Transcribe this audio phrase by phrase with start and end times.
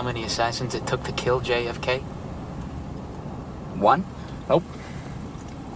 [0.00, 2.00] how many assassins it took to kill JFK?
[3.76, 4.06] One?
[4.48, 4.64] Nope.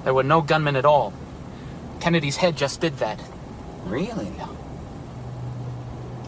[0.03, 1.13] There were no gunmen at all.
[2.01, 3.21] Kennedy's head just did that.
[3.85, 4.33] Really?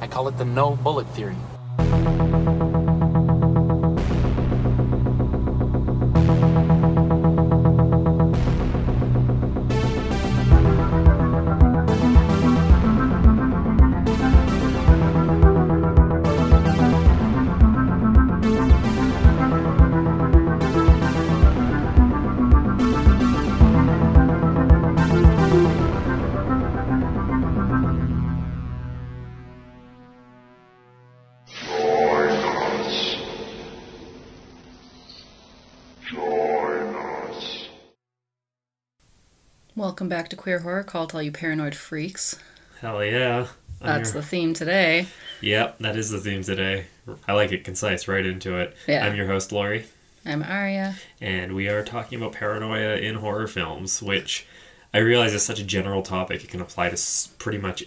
[0.03, 1.37] I call it the no bullet theory.
[40.07, 42.39] Welcome back to Queer Horror Call to all you paranoid freaks.
[42.81, 43.49] Hell yeah.
[43.81, 45.09] I'm That's your- the theme today.
[45.41, 46.85] Yep, that is the theme today.
[47.27, 48.77] I like it concise, right into it.
[48.87, 49.05] Yeah.
[49.05, 49.87] I'm your host, Lori,
[50.25, 50.95] I'm Aria.
[51.21, 54.47] and we are talking about paranoia in horror films, which
[54.95, 56.45] I realize is such a general topic.
[56.45, 57.83] It can apply to pretty much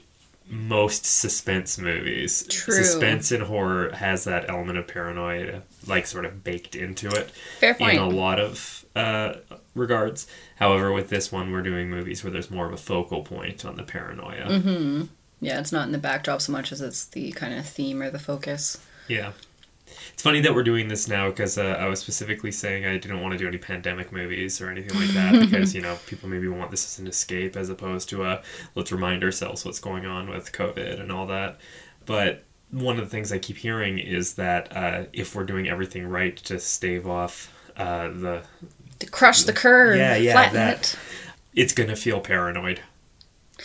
[0.46, 2.46] most suspense movies.
[2.50, 2.84] True.
[2.84, 7.32] Suspense in horror has that element of paranoia, like, sort of baked into it.
[7.62, 7.94] Fair point.
[7.94, 9.36] In a lot of uh,
[9.76, 10.28] regards.
[10.58, 13.76] However, with this one, we're doing movies where there's more of a focal point on
[13.76, 14.48] the paranoia.
[14.48, 15.04] Mm-hmm.
[15.42, 18.10] Yeah, it's not in the backdrop so much as it's the kind of theme or
[18.10, 18.78] the focus.
[19.08, 19.32] Yeah.
[20.14, 23.22] It's funny that we're doing this now because uh, I was specifically saying I didn't
[23.22, 26.48] want to do any pandemic movies or anything like that because, you know, people maybe
[26.48, 28.42] want this as an escape as opposed to a
[28.76, 31.60] let's remind ourselves what's going on with COVID and all that.
[32.06, 36.08] But one of the things I keep hearing is that uh, if we're doing everything
[36.08, 38.44] right to stave off uh, the.
[39.00, 40.94] To crush the curve, Yeah, yeah, flatten that.
[40.94, 41.00] it.
[41.56, 42.82] It's going to feel paranoid.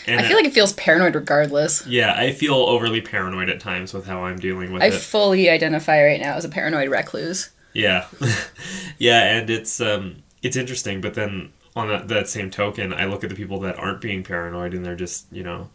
[0.06, 1.86] And I feel like it feels paranoid regardless.
[1.86, 4.94] Yeah, I feel overly paranoid at times with how I'm dealing with I it.
[4.94, 7.50] I fully identify right now as a paranoid recluse.
[7.72, 8.06] Yeah,
[8.98, 11.00] yeah, and it's um, it's interesting.
[11.00, 14.22] But then on that, that same token, I look at the people that aren't being
[14.22, 15.70] paranoid, and they're just you know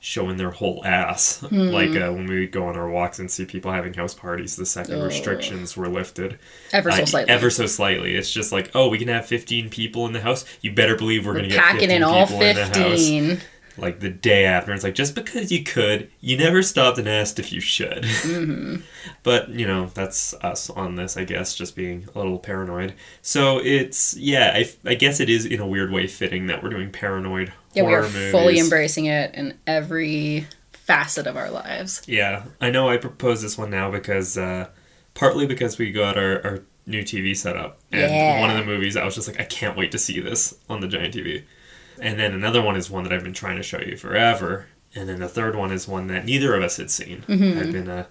[0.00, 1.40] showing their whole ass.
[1.48, 1.68] Hmm.
[1.68, 4.66] Like uh, when we go on our walks and see people having house parties, the
[4.66, 5.06] second Ugh.
[5.06, 6.38] restrictions were lifted,
[6.72, 7.32] Ever so I- slightly.
[7.32, 8.14] ever so slightly.
[8.16, 10.44] It's just like, oh, we can have fifteen people in the house.
[10.60, 13.40] You better believe we're, We're gonna get packing 15 in all people in the house.
[13.78, 13.82] 15.
[13.82, 17.38] Like the day after, it's like just because you could, you never stopped and asked
[17.38, 18.02] if you should.
[18.04, 18.76] Mm-hmm.
[19.22, 22.94] But you know, that's us on this, I guess, just being a little paranoid.
[23.22, 26.68] So it's yeah, I, I guess it is in a weird way fitting that we're
[26.70, 28.30] doing paranoid Yeah, we're movies.
[28.32, 32.02] fully embracing it in every facet of our lives.
[32.06, 32.88] Yeah, I know.
[32.88, 34.68] I propose this one now because uh,
[35.14, 38.40] partly because we got our, our new TV set up, and Yeah.
[38.40, 40.80] one of the movies I was just like, I can't wait to see this on
[40.80, 41.44] the giant TV.
[42.00, 45.08] And then another one is one that I've been trying to show you forever, and
[45.08, 47.24] then the third one is one that neither of us had seen.
[47.28, 47.60] Mhm.
[47.60, 48.06] I've been uh,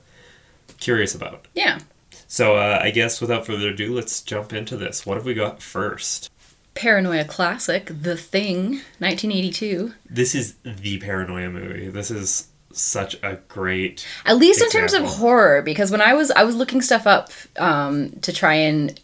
[0.80, 1.48] curious about.
[1.54, 1.80] Yeah.
[2.28, 5.06] So uh, I guess without further ado, let's jump into this.
[5.06, 6.30] What have we got first?
[6.76, 9.94] Paranoia classic, The Thing, 1982.
[10.10, 11.88] This is the paranoia movie.
[11.90, 14.06] This is such a great.
[14.26, 17.32] At least in terms of horror, because when I was I was looking stuff up
[17.58, 19.00] um, to try and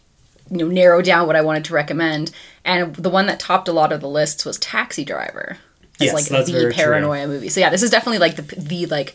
[0.50, 2.30] you know narrow down what I wanted to recommend,
[2.64, 5.58] and the one that topped a lot of the lists was Taxi Driver.
[6.00, 6.82] As Yes, like that's the very true.
[6.84, 7.48] paranoia movie.
[7.48, 9.14] So yeah, this is definitely like the the like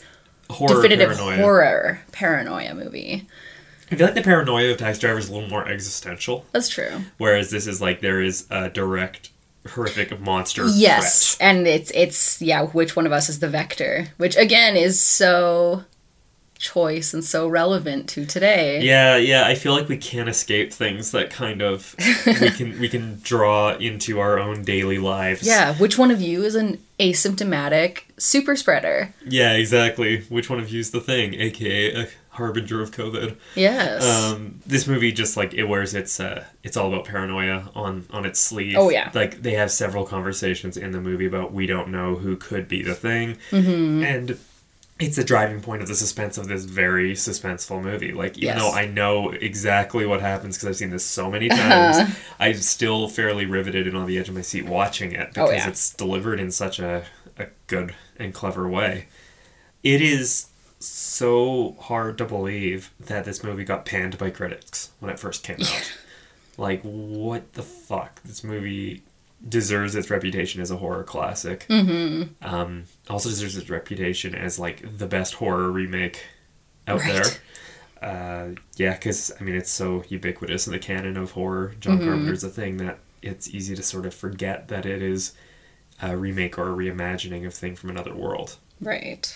[0.49, 1.37] Horror definitive paranoia.
[1.37, 3.27] horror paranoia movie.
[3.91, 6.45] I feel like the paranoia of Taxi Driver is a little more existential.
[6.51, 7.01] That's true.
[7.17, 9.29] Whereas this is like there is a direct
[9.67, 14.07] horrific monster Yes, and it's it's yeah, which one of us is the vector?
[14.17, 15.83] Which again is so
[16.59, 18.81] choice and so relevant to today.
[18.81, 22.89] Yeah, yeah, I feel like we can't escape things that kind of we can we
[22.89, 25.41] can draw into our own daily lives.
[25.47, 29.13] Yeah, which one of you is an asymptomatic super spreader?
[29.25, 30.21] Yeah, exactly.
[30.23, 33.37] Which one of you is the thing, aka a harbinger of COVID?
[33.55, 34.03] Yes.
[34.05, 38.25] Um, this movie just like it wears its uh, it's all about paranoia on on
[38.25, 38.75] its sleeve.
[38.77, 39.11] Oh, yeah.
[39.13, 42.83] Like they have several conversations in the movie about we don't know who could be
[42.83, 44.03] the thing, Mhm.
[44.03, 44.37] and
[44.99, 48.11] it's the driving point of the suspense of this very suspenseful movie.
[48.11, 48.59] Like even Yes.
[48.59, 52.13] though I know exactly what happens because I've seen this so many times, Uh-huh.
[52.39, 55.51] I'm still fairly riveted and on the edge of my seat watching it Oh, because
[55.53, 55.69] yeah.
[55.69, 57.05] it's delivered in such a,
[57.37, 59.07] a good and clever way.
[59.83, 60.47] It is
[60.79, 65.57] so hard to believe that this movie got panned by critics when it first came
[65.61, 65.93] out.
[66.57, 68.21] like, what the fuck?
[68.23, 69.03] This movie
[69.47, 71.65] deserves its reputation as a horror classic.
[71.69, 72.29] Mhm.
[72.41, 76.23] Um, also deserves its reputation as like the best horror remake
[76.87, 77.13] out Right.
[77.13, 77.25] there.
[78.01, 81.73] Uh, yeah, because I mean it's so ubiquitous in the canon of horror.
[81.79, 82.03] John Mhm.
[82.05, 85.33] Carpenter's a thing that it's easy to sort of forget that it is
[86.01, 88.55] a remake or a reimagining of thing from another world.
[88.79, 89.33] Right.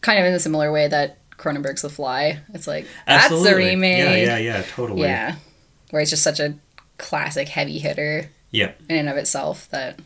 [0.00, 2.40] Kind of in a similar way that Cronenberg's The Fly.
[2.54, 3.98] It's like that's a remake.
[3.98, 5.02] Yeah, yeah, yeah, totally.
[5.02, 5.36] Yeah.
[5.90, 6.54] Where it's just such a
[6.98, 8.72] classic heavy hitter Yeah.
[8.88, 9.98] in and of itself that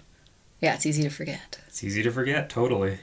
[0.61, 1.59] yeah, it's easy to forget.
[1.69, 2.99] It's easy to forget, totally.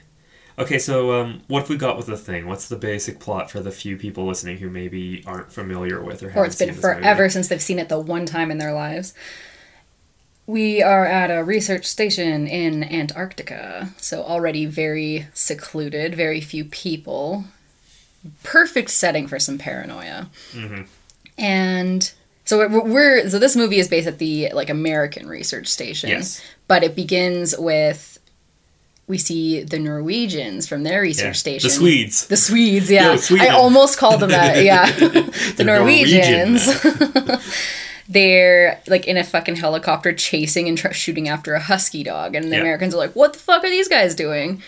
[0.58, 2.48] Okay, so um, what have we got with the thing?
[2.48, 6.28] What's the basic plot for the few people listening who maybe aren't familiar with or
[6.28, 7.00] Or haven't it's been this movie?
[7.02, 9.14] forever since they've seen it the one time in their lives.
[10.46, 17.46] We are at a research station in Antarctica, so already very secluded, very few people.
[18.44, 20.30] Perfect setting for some paranoia.
[20.54, 20.88] Mhm.
[21.38, 22.12] And
[22.46, 26.42] so we're, so this movie is based at the like American research station, Yes.
[26.68, 28.20] but it begins with
[29.06, 31.32] we see the Norwegians from their research Yeah.
[31.34, 31.68] station.
[31.68, 32.28] The Swedes.
[32.28, 33.18] The Swedes, yeah.
[33.30, 34.90] Yo, I almost called them that, yeah.
[34.98, 37.44] the, The Norwegians.
[38.10, 42.52] They're like in a fucking helicopter chasing and tr- shooting after a husky dog, and
[42.52, 42.60] the.
[42.60, 44.62] Americans are like, "What the fuck are these guys doing?"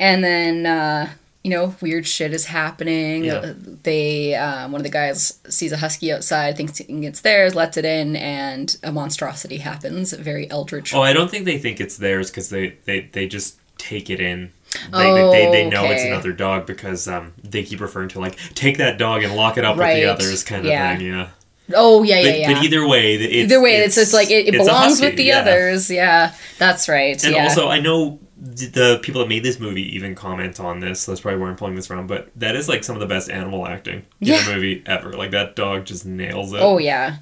[0.00, 1.10] And then uh,
[1.44, 3.24] you know, weird shit is happening.
[3.24, 3.52] Yeah.
[3.56, 7.84] They um, one of the guys sees a husky outside, thinks it's theirs, lets it
[7.84, 10.12] in, and a monstrosity happens.
[10.12, 10.94] Very eldritch.
[10.94, 14.20] Oh, I don't think they think it's theirs because they, they, they just take it
[14.20, 14.52] in.
[14.92, 18.36] They, Oh, they, they know it's another dog because um, they keep referring to like
[18.54, 19.94] take that dog and lock it up Right.
[19.94, 20.96] with the others kind of Yeah.
[20.96, 21.06] thing.
[21.06, 21.28] Yeah.
[21.74, 22.54] Oh yeah, yeah, But, yeah.
[22.54, 25.16] but either way, it's, Either way, it's, just like it, it it's belongs husky, with
[25.16, 25.38] the yeah.
[25.40, 25.90] others.
[25.90, 27.22] Yeah, that's right.
[27.24, 27.44] And yeah.
[27.44, 31.00] also, I know the people that made this movie even comment on this.
[31.00, 32.08] So that's probably where I'm pulling this from.
[32.08, 35.12] But that is like some of the best animal acting in a movie ever.
[35.12, 36.58] Like that dog just nails it.
[36.60, 37.18] Oh yeah,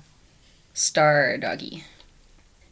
[0.73, 1.85] star doggy.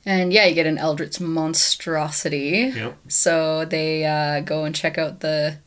[0.06, 2.72] And yeah, you get an eldritch monstrosity.
[2.74, 2.96] Yep.
[3.08, 5.58] So they uh, go and check out the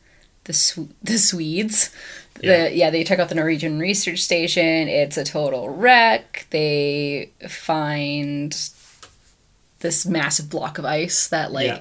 [0.44, 1.94] the Sw- the Swedes.
[2.40, 2.64] Yeah.
[2.64, 4.88] The, yeah, they check out the Norwegian research station.
[4.88, 6.48] It's a total wreck.
[6.50, 8.50] They find
[9.78, 11.80] this massive block of ice that like Yeah.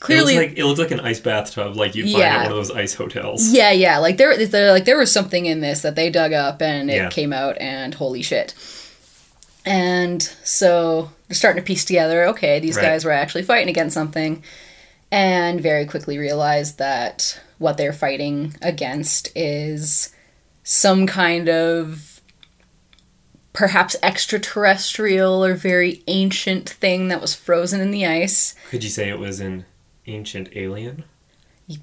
[0.00, 2.36] Clearly it looks like it looks like an ice bathtub, like you'd find Yeah.
[2.36, 3.52] at one of those ice hotels.
[3.52, 3.98] Yeah, yeah.
[3.98, 6.94] Like there, they're like there was something in this that they dug up and it
[6.96, 7.08] Yeah.
[7.10, 8.54] came out, and holy shit.
[9.64, 12.24] And so they're starting to piece together.
[12.28, 12.86] Okay, these Right.
[12.86, 14.42] guys were actually fighting against something,
[15.12, 20.10] and very quickly realized that what they're fighting against is
[20.64, 22.20] some kind of
[23.52, 28.54] perhaps extraterrestrial or very ancient thing that was frozen in the ice.
[28.70, 29.64] Could you say it was an
[30.10, 31.04] ancient alien?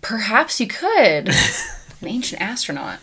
[0.01, 1.29] Perhaps you could.
[2.01, 2.99] An ancient astronaut.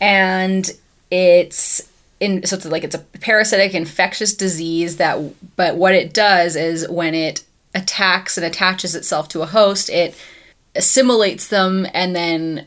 [0.00, 0.70] And
[1.10, 1.88] it's
[2.20, 5.18] in so it's like it's a parasitic infectious disease that
[5.56, 7.44] but what it does is when it
[7.74, 10.16] attacks and attaches itself to a host, it
[10.74, 12.66] assimilates them and then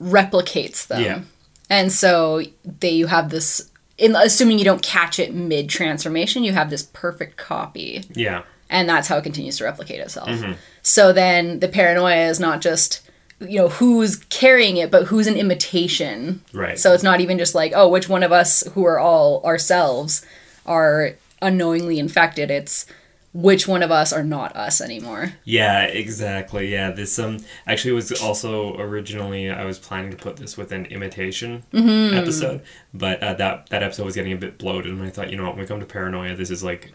[0.00, 1.02] replicates them.
[1.02, 1.20] Yeah.
[1.68, 6.52] And so they you have this in assuming you don't catch it mid transformation, you
[6.52, 8.42] have this perfect copy Yeah.
[8.70, 10.28] And that's how it continues to replicate itself.
[10.28, 10.52] Mm-hmm.
[10.80, 13.06] So then the paranoia is not just
[13.40, 16.42] you know who's carrying it, but who's an imitation.
[16.52, 16.78] Right.
[16.78, 20.24] So it's not even just like oh, which one of us who are all ourselves
[20.64, 21.12] are
[21.42, 22.50] unknowingly infected.
[22.50, 22.86] It's
[23.32, 25.34] which one of us are not us anymore.
[25.44, 26.72] Yeah, exactly.
[26.72, 30.86] Yeah, this um actually was also originally I was planning to put this with an
[30.86, 32.16] imitation Mm-hmm.
[32.18, 32.62] episode,
[32.92, 35.44] but uh, that that episode was getting a bit bloated, and I thought, you know
[35.44, 36.92] what, when we come to paranoia, this is like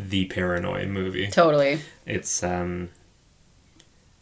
[0.00, 1.28] the paranoia movie.
[1.28, 1.80] Totally.
[2.06, 2.88] It's um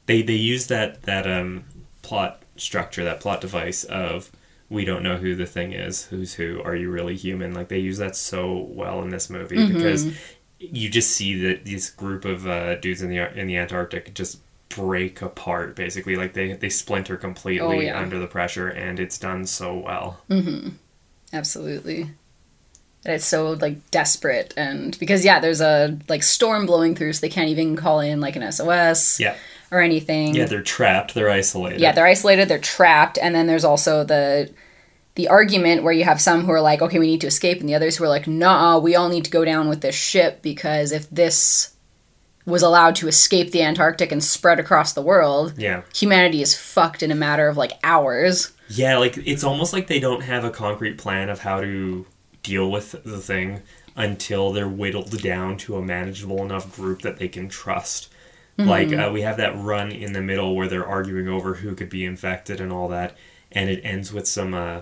[0.06, 1.64] they they use that that um
[2.02, 4.30] plot structure, that plot device of
[4.70, 7.54] we don't know who the thing is, who's who, are you really human?
[7.54, 9.74] Like they use that so well in this movie Mm-hmm.
[9.74, 10.12] because
[10.58, 14.40] you just see that this group of uh, dudes in the in the Antarctic just
[14.68, 17.98] break apart basically like they they splinter completely Oh, yeah.
[17.98, 20.72] under the pressure and it's done so well Mhm.
[21.32, 22.10] Absolutely.
[23.08, 27.22] And it's so like desperate and because yeah, there's a like storm blowing through, so
[27.22, 29.34] they can't even call in like an SOS yeah.
[29.70, 30.34] or anything.
[30.34, 31.80] yeah they're trapped they're isolated.
[31.80, 34.52] Yeah they're isolated they're trapped and then there's also the
[35.14, 37.68] the argument where you have some who are like okay we need to escape and
[37.68, 40.42] the others who are like nah we all need to go down with this ship
[40.42, 41.74] because if this
[42.44, 45.80] was allowed to escape the antarctic and spread across the world yeah.
[45.94, 48.52] humanity is fucked in a matter of like hours.
[48.68, 52.04] Yeah, like it's almost like they don't have a concrete plan of how to
[52.48, 53.62] deal with the thing
[53.94, 58.08] until they're whittled down to a manageable enough group that they can trust.
[58.56, 61.88] Like uh, we have that run in the middle where they're arguing over who could
[61.88, 63.16] be infected and all that,
[63.52, 64.80] and it ends with some uh,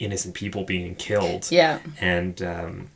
[0.00, 1.52] innocent people being killed.
[1.52, 2.90] yeah and um,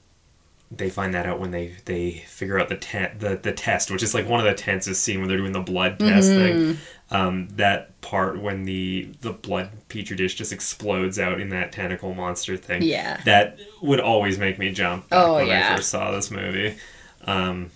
[0.75, 4.03] they find that out when they they figure out the te- the the test, which
[4.03, 6.73] is like one of the tensest scene when they're doing the blood test Mm-hmm.
[6.73, 6.79] thing.
[7.11, 12.15] Um, that part when the the blood petri dish just explodes out in that tentacle
[12.15, 12.81] monster thing.
[12.83, 13.21] Yeah.
[13.27, 15.05] that would always make me jump.
[15.13, 15.73] Oh, when yeah.
[15.73, 16.77] I first saw this movie.
[17.27, 17.71] Um,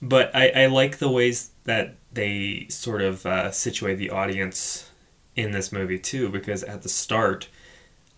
[0.00, 4.90] but I, I like the ways that they sort of uh, situate the audience
[5.36, 7.48] in this movie too, because at the start,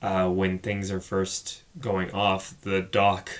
[0.05, 3.31] uh, when things are first going off, the doc,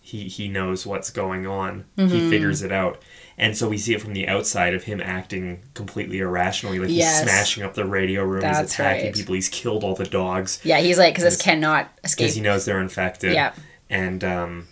[0.00, 1.84] he he knows what's going on.
[1.98, 2.08] Mm-hmm.
[2.14, 3.02] He figures it out,
[3.36, 7.20] and so we see it from the outside of him acting completely irrationally, like Yes.
[7.22, 9.14] he's smashing up the radio room, That's he's attacking right.
[9.14, 12.24] people, he's killed all the dogs Yeah, he's like, because this cannot escape.
[12.26, 13.32] because he knows they're infected.
[13.34, 13.52] Yeah.
[13.90, 14.68] And um,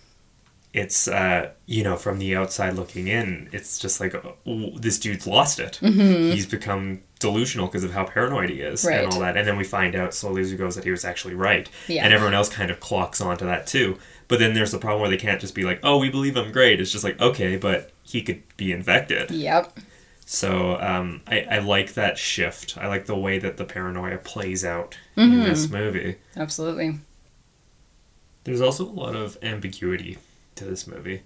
[0.73, 4.13] it's, uh, you know, from the outside looking in, it's just like,
[4.45, 5.77] oh, this dude's lost it.
[5.77, 8.85] He's become delusional because of how paranoid he is.
[8.85, 9.03] Right.
[9.03, 9.35] and all that.
[9.37, 11.69] And then we find out slowly as it goes that he was actually right.
[11.87, 12.03] Yeah.
[12.03, 13.97] And everyone else kind of clocks onto that too.
[14.27, 16.51] But then there's the problem where they can't just be like, oh, we believe I'm
[16.51, 16.79] great.
[16.81, 19.29] It's just like, okay, but he could be infected.
[19.31, 19.77] Yep.
[20.25, 22.77] So um, I, I like that shift.
[22.77, 25.33] I like the way that the paranoia plays out Mm-hmm.
[25.33, 26.15] in this movie.
[26.35, 26.99] Absolutely.
[28.43, 30.17] There's also a lot of ambiguity
[30.55, 31.21] to this movie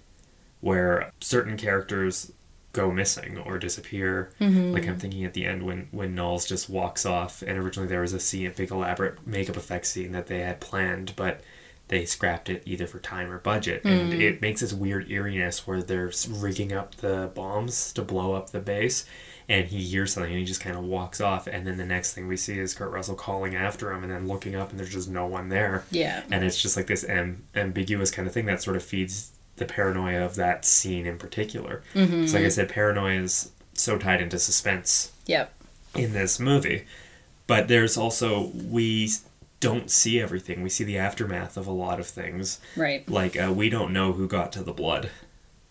[0.60, 2.32] where certain characters
[2.72, 4.32] go missing or disappear.
[4.40, 4.72] Mm-hmm.
[4.72, 8.00] Like I'm thinking at the end when when Nauls just walks off and originally there
[8.00, 11.40] was a scene, a big elaborate makeup effects scene that they had planned, but
[11.88, 13.84] they scrapped it either for time or budget.
[13.84, 14.20] And mm-hmm.
[14.20, 18.60] it makes this weird eeriness where they're rigging up the bombs to blow up the
[18.60, 19.06] base
[19.50, 22.14] and he hears something and he just kind of walks off and then the next
[22.14, 24.92] thing we see is Kurt Russell calling after him and then looking up and there's
[24.92, 26.22] just no one there Yeah.
[26.30, 29.64] and it's just like this am- ambiguous kind of thing that sort of feeds the
[29.66, 31.82] paranoia of that scene in particular.
[31.94, 32.26] Mm-hmm.
[32.26, 35.52] So like I said, paranoia is so tied into suspense Yep.
[35.94, 36.84] in this movie,
[37.46, 39.10] but there's also we
[39.60, 40.62] don't see everything.
[40.62, 42.58] We see the aftermath of a lot of things.
[42.76, 43.08] Right.
[43.08, 45.10] Like uh, we don't know who got to the blood,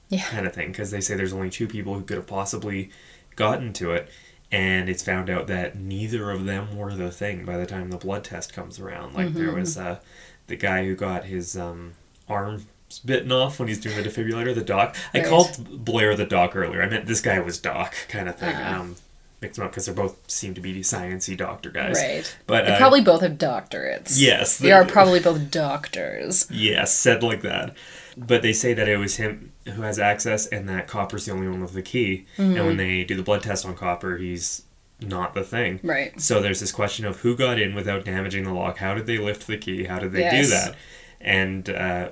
[0.10, 0.24] Yeah.
[0.24, 2.91] kind of thing, because they say there's only two people who could have possibly
[3.36, 4.08] gotten to it.
[4.51, 7.98] And it's found out that neither of them were the thing by the time the
[7.98, 9.13] blood test comes around.
[9.13, 9.60] Like there Mm-hmm.
[9.60, 10.00] was uh,
[10.48, 11.93] the guy who got his um,
[12.27, 12.65] arm
[12.98, 14.96] bitten off when he's doing the defibrillator, the doc.
[15.13, 15.27] I Right.
[15.27, 16.81] called Blair the doc earlier.
[16.81, 18.55] I meant this guy was doc, kind of thing.
[18.58, 18.79] Ah.
[18.79, 18.96] Um,
[19.41, 21.96] mixed them up because they both seem to be sciencey doctor guys.
[21.98, 22.36] Right.
[22.48, 24.15] But They uh, probably both have doctorates.
[24.17, 26.46] Yes, They they- are probably both doctors.
[26.51, 27.74] Yes, said like that.
[28.17, 31.48] But they say that it was him who has access and that Copper's the only
[31.48, 32.25] one with the key.
[32.38, 32.65] And Mm-hmm.
[32.65, 34.63] when they do the blood test on Copper, he's
[35.00, 35.79] not the thing.
[35.84, 36.19] Right.
[36.19, 38.79] So there's this question of who got in without damaging the lock?
[38.79, 39.86] How did they lift the key?
[39.86, 40.75] How did they do that?
[41.22, 42.10] And uh,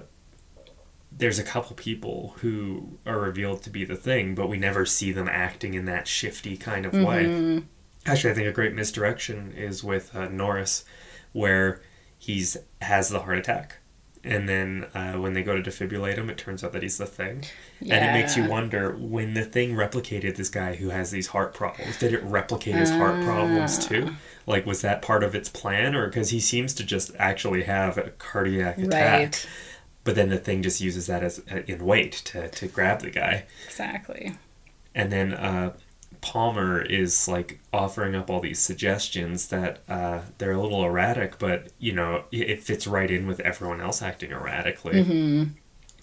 [1.18, 5.12] there's a couple people who are revealed to be the thing, but we never see
[5.12, 7.64] them acting in that shifty kind of way.
[8.06, 10.86] Actually, I think a great misdirection is with uh, Norris,
[11.34, 11.82] where
[12.18, 13.78] he's has the heart attack,
[14.24, 17.06] and then uh, when they go to defibrillate him, it turns out that he's the
[17.06, 17.44] thing,
[17.82, 21.54] and it makes you wonder when the thing replicated this guy who has these heart
[21.54, 21.98] problems.
[21.98, 23.88] Did it replicate his heart problems Ah.
[23.88, 24.10] too?
[24.46, 27.98] Like, was that part of its plan, or because he seems to just actually have
[27.98, 29.48] a cardiac attack, Right.
[30.08, 33.12] But then the thing just uses that as uh, in weight to to grab the
[33.12, 34.34] guy Exactly.
[34.96, 35.74] and then uh,
[36.22, 41.68] Palmer is like offering up all these suggestions that uh, they're a little erratic, but
[41.78, 45.52] you know it it fits right in with everyone else acting erratically.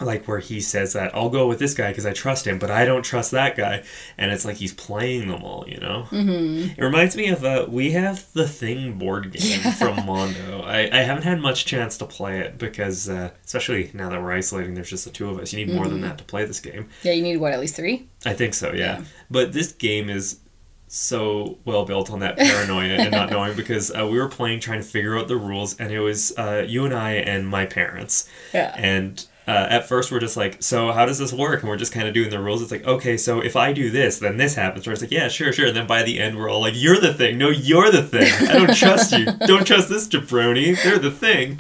[0.01, 2.69] Like where he says that I'll go with this guy because I trust him, but
[2.69, 3.85] I don't trust that guy,
[4.19, 5.65] and it's like he's playing them all.
[5.69, 6.79] You know, mm-hmm.
[6.79, 10.63] it reminds me of uh, we have the Thing board game from Mondo.
[10.63, 14.33] I, I haven't had much chance to play it because, uh, especially now that we're
[14.33, 15.53] isolating, there's just the two of us.
[15.53, 16.89] You need more than that to play this game.
[17.03, 18.09] Yeah, you need what, at least three?
[18.27, 18.99] I think so, yeah.
[18.99, 19.05] Yeah.
[19.31, 20.41] But this game is
[20.89, 24.81] so well built on that paranoia and not knowing because uh, we were playing trying
[24.81, 28.29] to figure out the rules, and it was uh, you and I and my parents.
[28.53, 28.75] Yeah.
[28.77, 31.61] And uh, at first, we're just like, so how does this work?
[31.61, 32.63] And we're just kind of doing the rules.
[32.63, 34.87] It's like, okay, so if I do this, then this happens.
[34.89, 35.67] Or it's like, yeah, sure, sure.
[35.67, 37.37] And then by the end, we're all like, you're the thing.
[37.37, 38.33] No, you're the thing.
[38.49, 39.27] I don't trust you.
[39.47, 40.83] Don't trust this jabroni.
[40.83, 41.59] They're the thing.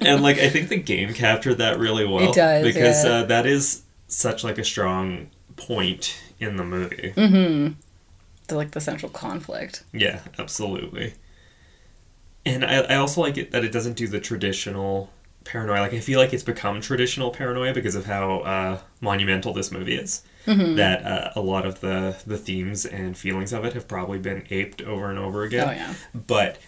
[0.00, 2.30] And like, I think the game captured that really well.
[2.30, 3.10] It does, Because yeah.
[3.10, 7.12] uh, that is such like a strong point in the movie.
[7.14, 7.74] The,
[8.56, 9.84] like the central conflict.
[9.92, 11.12] Yeah, absolutely.
[12.46, 15.10] And I, I also like it that it doesn't do the traditional
[15.44, 15.80] paranoia.
[15.80, 19.94] Like I feel like it's become traditional paranoia because of how uh, monumental this movie
[19.96, 20.22] is.
[20.46, 20.76] Mm-hmm.
[20.76, 24.44] That uh, a lot of the the themes and feelings of it have probably been
[24.50, 25.68] aped over and over again.
[25.68, 25.94] Oh, yeah.
[26.14, 26.58] But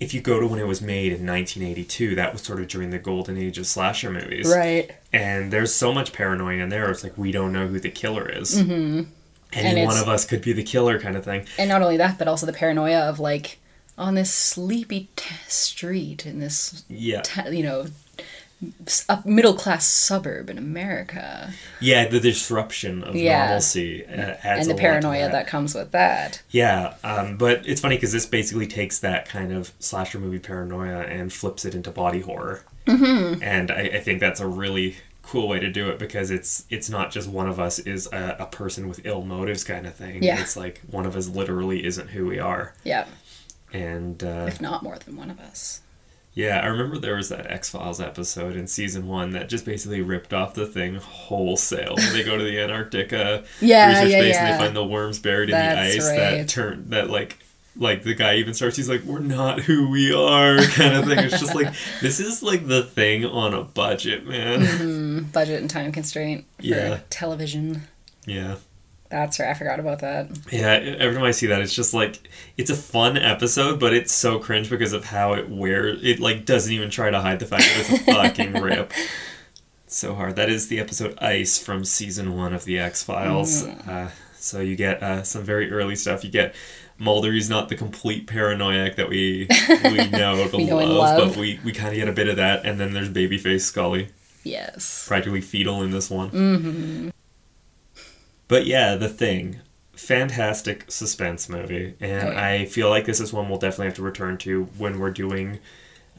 [0.00, 2.90] if you go to when it was made in 1982, that was sort of during
[2.90, 4.52] the golden age of slasher movies.
[4.54, 4.90] Right.
[5.12, 6.90] And there's so much paranoia in there.
[6.90, 8.60] It's like we don't know who the killer is.
[8.60, 9.08] Mm-hmm.
[9.52, 11.46] Any And one of us could be the killer, kind of thing.
[11.58, 13.58] And not only that, but also the paranoia of like
[13.96, 17.22] on this sleepy t- street in this, Yeah.
[17.22, 17.86] t- you know,
[19.08, 23.46] a middle class suburb in America, Yeah, the disruption of Yeah.
[23.46, 25.32] normalcy uh, and the paranoia that.
[25.32, 25.46] that.
[25.46, 26.42] comes with that.
[26.50, 31.00] Yeah, um, but it's funny because this basically takes that kind of slasher movie paranoia
[31.02, 33.42] and flips it into body horror, mm-hmm.
[33.42, 36.90] and I, I think that's a really cool way to do it because it's it's
[36.90, 40.22] not just one of us is a, a person with ill motives kind of thing.
[40.22, 40.40] Yeah.
[40.40, 42.74] it's like one of us literally isn't who we are.
[42.84, 43.06] Yeah.
[43.72, 45.80] And uh, if not more than one of us.
[46.34, 50.02] Yeah, I remember there was that X Files episode in season one that just basically
[50.02, 51.94] ripped off the thing wholesale.
[52.12, 55.50] they go to the Antarctica Yeah, research yeah, base and they find the worms buried
[55.50, 56.16] in the ice right.
[56.18, 57.38] that turn that like
[57.76, 61.18] like the guy even starts he's like we're not who we are kind of thing
[61.18, 65.18] it's just like this is like the thing on a budget man mm-hmm.
[65.32, 67.00] Budget and time constraint for Yeah.
[67.10, 67.82] television.
[68.26, 68.56] yeah
[69.10, 69.50] That's right.
[69.50, 70.28] I forgot about that.
[70.50, 74.12] yeah every time i see that it's just like it's a fun episode but it's
[74.12, 77.46] so cringe because of how it wears it like doesn't even try to hide the
[77.46, 78.92] fact that it's a fucking rip
[79.86, 84.10] It's so hard that is the episode ice from season one of the x-files uh,
[84.36, 86.54] so you get uh, some very early stuff you get
[86.96, 89.48] Mulder is not the complete paranoiac that we
[89.84, 91.28] we know to We know love, love.
[91.30, 94.10] but we, we kind of get a bit of that, and then there's babyface Scully,
[94.44, 95.04] Yes.
[95.08, 96.30] practically fetal in this one.
[96.30, 97.08] Mm-hmm.
[98.54, 99.58] But yeah, the thing,
[99.96, 102.36] fantastic suspense movie, and Oh.
[102.36, 105.58] I feel like this is one we'll definitely have to return to when we're doing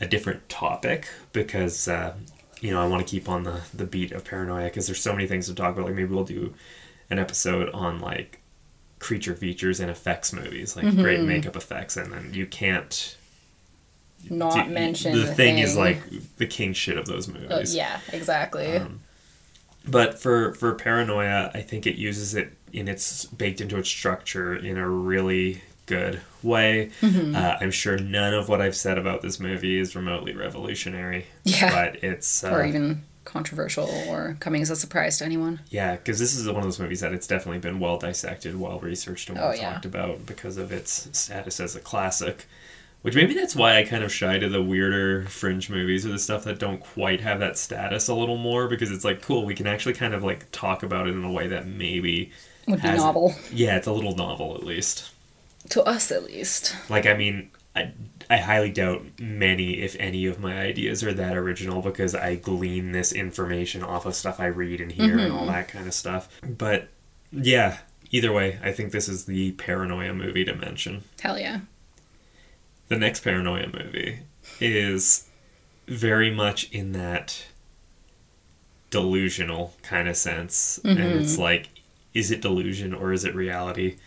[0.02, 2.14] a different topic because uh,
[2.60, 5.14] you know I want to keep on the the beat of paranoia because there's so
[5.14, 5.86] many things to talk about.
[5.86, 6.54] Like maybe we'll do
[7.10, 8.42] an episode on like
[9.00, 11.28] creature features and effects movies, like great Mm-hmm.
[11.30, 13.16] makeup effects, and then you can't.
[14.30, 16.00] Not mention the, the, thing, is like
[16.36, 17.74] the king shit of those movies.
[17.74, 18.76] Oh, yeah, exactly.
[18.76, 19.00] Um,
[19.88, 24.56] But for for paranoia, I think it uses it in its baked into its structure
[24.56, 26.92] in a really good way.
[27.02, 27.36] Mm-hmm.
[27.36, 31.28] Uh, I'm sure none of what I've said about this movie is remotely revolutionary.
[31.44, 31.72] Yeah.
[31.72, 35.60] but it's uh, or even controversial or coming as a surprise to anyone.
[35.70, 38.80] yeah, because this is one of those movies that it's definitely been well dissected, well
[38.80, 39.74] researched, and well Oh, yeah.
[39.74, 42.46] talked about because of its status as a classic.
[43.06, 46.18] Which maybe that's why I kind of shy to the weirder fringe movies or the
[46.18, 49.54] stuff that don't quite have that status a little more because it's like cool, we
[49.54, 52.32] can actually kind of like talk about it in a way that maybe
[52.68, 53.36] Would be novel.
[53.54, 55.12] Yeah, it's a little novel at least.
[55.70, 56.76] To us, at least.
[56.90, 57.94] Like I mean, I
[58.28, 62.92] I highly doubt many, if any, of my ideas are that original because I glean
[62.92, 65.52] this information off of stuff I read and hear and all mm-hmm.
[65.52, 66.28] that kind of stuff.
[66.42, 66.88] But
[67.32, 67.78] yeah,
[68.10, 71.04] either way, I think this is the paranoia movie to mention.
[71.22, 71.60] Hell yeah.
[72.88, 74.20] The next paranoia movie
[74.60, 75.28] is
[75.88, 77.46] very much in that
[78.92, 80.80] delusional kind of sense.
[80.84, 81.70] And it's like,
[82.14, 83.98] is it delusion or is it reality?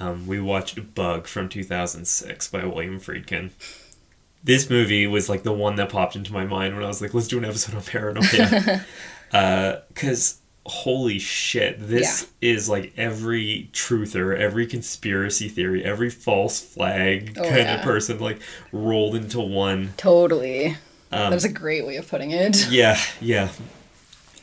[0.00, 3.50] Um, we watched Bug from 2006 by William Friedkin.
[4.42, 7.12] This movie was like the one that popped into my mind when I was like,
[7.14, 8.84] let's do an episode on paranoia.
[9.88, 17.42] Because holy shit, this is like every truther, every conspiracy theory, every false flag Oh,
[17.42, 17.78] kind yeah.
[17.78, 18.40] of person like
[18.72, 19.94] rolled into one.
[19.96, 20.66] Totally.
[21.10, 22.68] Um, that was a great way of putting it.
[22.70, 23.48] Yeah, yeah.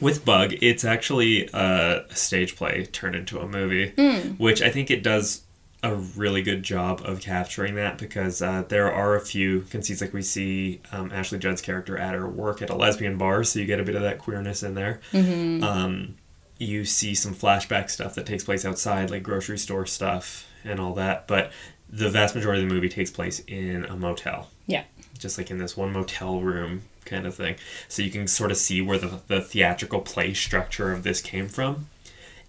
[0.01, 3.91] With Bug, it's actually uh, a stage play turned into a movie,
[4.38, 5.43] which I think it does
[5.86, 10.13] a really good job of capturing that because uh, there are a few conceits like
[10.13, 13.65] we see um, Ashley Judd's character at her work at a lesbian bar, so you
[13.65, 15.00] get a bit of that queerness in there.
[15.13, 16.15] Um,
[16.58, 20.93] you see some flashback stuff that takes place outside, like grocery store stuff and all
[20.95, 21.52] that, but
[21.89, 24.84] the vast majority of the movie takes place in a motel Yeah.
[25.19, 27.56] just like in this one motel room kind of thing.
[27.88, 31.48] So you can sort of see where the, the theatrical play structure of this came
[31.48, 31.88] from.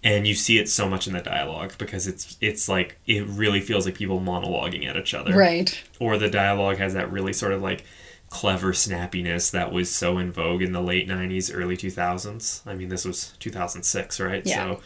[0.03, 3.59] And you see it so much in the dialogue because it's it's like it really
[3.59, 5.35] feels like people monologuing at each other.
[5.35, 5.81] Right.
[5.99, 7.83] Or the dialogue has that really sort of like
[8.29, 12.61] clever snappiness that was so in vogue in the late 90s, early 2000s.
[12.67, 14.45] I mean, this was 2006, right?
[14.45, 14.55] Yeah.
[14.55, 14.81] So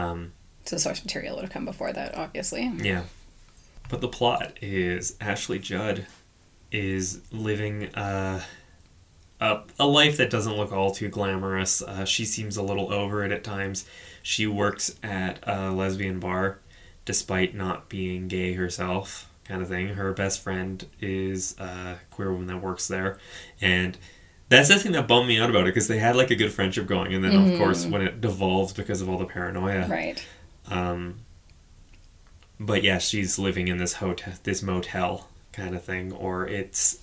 [0.00, 0.32] um,
[0.64, 2.72] So the source material would have come before that, obviously.
[2.82, 3.02] yeah.
[3.88, 6.06] But the plot is Ashley Judd
[6.70, 8.40] is living uh,
[9.40, 11.82] a, a life that doesn't look all too glamorous.
[11.82, 13.84] Uh, she seems a little over it at times.
[14.30, 16.60] She works at a lesbian bar
[17.04, 19.88] despite not being gay herself, kind of thing.
[19.88, 23.18] Her best friend is a queer woman that works there.
[23.60, 23.98] And
[24.48, 26.52] that's the thing that bummed me out about it because they had like a good
[26.52, 27.12] friendship going.
[27.12, 29.88] And then, of course, when it devolves because of all the paranoia.
[29.88, 30.24] Right.
[30.70, 31.16] Um,
[32.60, 37.02] but yeah, she's living in this hotel, this motel kind of thing, or it's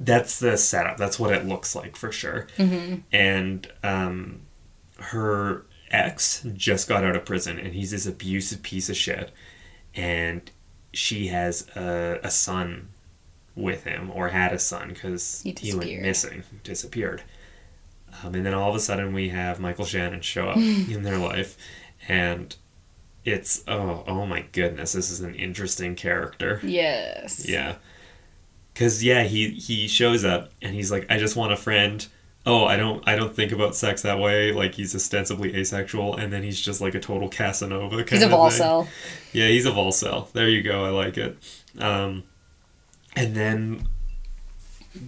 [0.00, 0.96] that's the setup.
[0.96, 2.48] That's what it looks like for sure.
[3.12, 4.40] And um,
[4.98, 9.32] her ex just got out of prison, and he's this abusive piece of shit.
[9.94, 10.50] And
[10.92, 12.88] she has a, a son
[13.54, 17.22] with him, or had a son because He he, went missing, disappeared.
[18.22, 21.18] Um, and then all of a sudden, we have Michael Shannon show up in their
[21.18, 21.56] life,
[22.08, 22.54] and
[23.24, 26.60] it's oh oh my goodness, this is an interesting character.
[26.62, 27.48] Yes.
[27.48, 27.76] Yeah.
[28.74, 32.06] Cause yeah, he he shows up and he's like, I just want a friend
[32.46, 34.52] oh, I don't I don't think about sex that way.
[34.52, 38.26] Like he's ostensibly asexual, and then he's just like a total Casanova kind He's a
[38.26, 38.88] of volcel.
[39.32, 40.30] Yeah, he's a volcel.
[40.32, 40.84] There you go.
[40.84, 41.36] I like it.
[41.78, 42.24] Um,
[43.14, 43.86] and then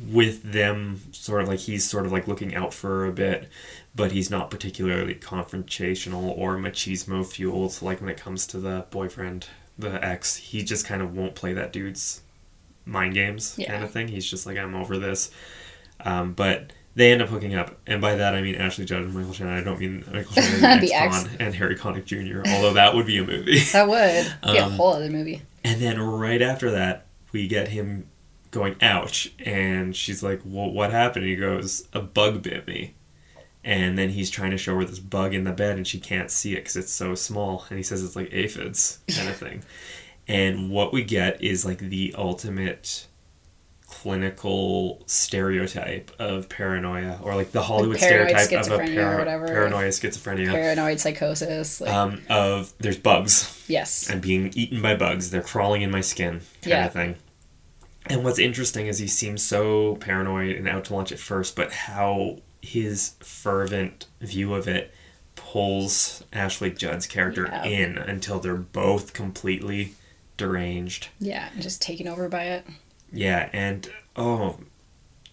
[0.09, 3.49] with them, sort of like he's sort of like looking out for a bit,
[3.95, 7.81] but he's not particularly confrontational or machismo fueled.
[7.83, 11.53] Like when it comes to the boyfriend, the ex, he just kind of won't play
[11.55, 12.21] that dude's
[12.85, 13.71] mind games Yeah.
[13.73, 14.09] kind of thing.
[14.09, 15.31] He's just like, I'm over this.
[16.01, 19.14] Um, but they end up hooking up, and by that I mean Ashley Judd and
[19.14, 19.57] Michael Shannon.
[19.59, 21.24] I don't mean Michael Shannon The ex.
[21.40, 22.48] and Harry Connick Jr.
[22.50, 23.61] Although that would be a movie.
[23.72, 25.42] That would be a Um, whole other movie.
[25.64, 28.09] And then right after that, we get him
[28.50, 29.33] going, ouch.
[29.44, 31.24] And she's like, well, what happened?
[31.24, 32.94] And he goes, a bug bit me.
[33.64, 36.31] And then he's trying to show her this bug in the bed, and she can't
[36.33, 37.64] see it because it's so small.
[37.70, 39.62] And he says it's like aphids kind of thing.
[40.28, 43.07] And what we get is like the ultimate
[44.03, 49.47] clinical stereotype of paranoia, or like the Hollywood paranoid stereotype of a schizophrenia or whatever.
[49.47, 50.51] paranoia schizophrenia.
[50.51, 51.81] Paranoid psychosis.
[51.81, 54.11] Like, um, of there's bugs yes.
[54.11, 55.31] I'm being eaten by bugs.
[55.31, 56.87] They're crawling in my skin, kind Yeah.
[56.87, 57.15] of thing.
[58.07, 61.73] And what's interesting is he seems so paranoid and out to lunch at first, but
[61.73, 64.93] how his fervent view of it
[65.37, 67.65] pulls Ashley Judd's character Yeah.
[67.65, 69.95] in until they're both completely
[70.37, 71.09] deranged.
[71.21, 72.67] Yeah, just taken over by it.
[73.12, 74.59] Yeah, and oh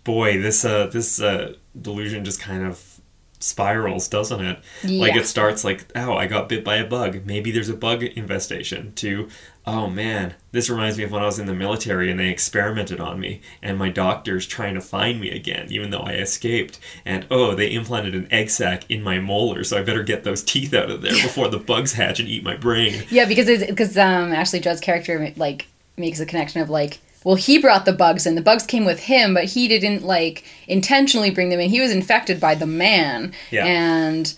[0.04, 3.00] boy, this uh this uh delusion just kind of
[3.40, 4.60] spirals, doesn't it?
[4.84, 7.22] Like it starts like, oh, I got bit by a bug.
[7.26, 8.92] Maybe there's a bug infestation.
[8.96, 9.30] To,
[9.66, 13.00] oh man, this reminds me of when I was in the military and they experimented
[13.00, 16.80] on me, and my doctor's trying to find me again, even though I escaped.
[17.06, 20.44] And oh, they implanted an egg sac in my molar, so I better get those
[20.44, 23.06] teeth out of there before the bugs hatch and eat my brain.
[23.10, 27.36] Yeah, because it's because um Ashley Judd's character like makes a connection of like, well,
[27.36, 28.36] he brought the bugs in.
[28.36, 31.70] The bugs came with him, but he didn't like intentionally bring them in.
[31.70, 33.66] He was infected by the man, Yeah.
[33.66, 34.34] and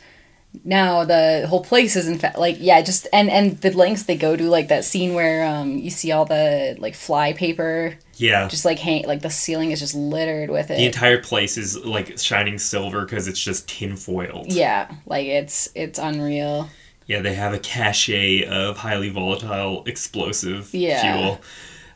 [0.65, 2.39] now the whole place is infected.
[2.41, 5.78] Like, yeah, just and and the lengths they go to, like that scene where um
[5.78, 8.48] you see all the like fly paper Yeah.
[8.50, 10.78] just like hang like the ceiling is just littered with it.
[10.78, 14.52] the entire place is like shining silver because it's just tinfoiled.
[14.52, 16.70] yeah, like it's it's unreal.
[17.08, 21.02] Yeah, they have a cachet of highly volatile explosive Yeah.
[21.02, 21.41] fuel.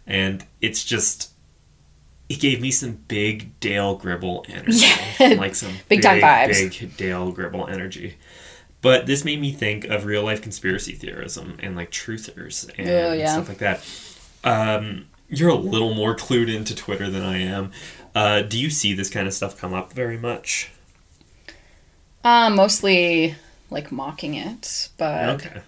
[0.08, 1.32] And it's just
[2.30, 4.86] it gave me some big Dale Gribble energy.
[5.20, 5.34] Yeah.
[5.38, 6.80] Like some Big time vibes.
[6.80, 8.18] Big Dale Gribble energy.
[8.82, 13.13] But this made me think of real life conspiracy theorism and like truthers and Oh,
[13.13, 13.34] yeah.
[13.34, 13.84] stuff like that.
[14.44, 17.72] Um, you're a little more clued into Twitter than I am.
[18.13, 20.70] Uh, do you see this kind of stuff come up very much?
[22.24, 23.36] Um, mostly
[23.70, 25.62] like mocking it, but Okay.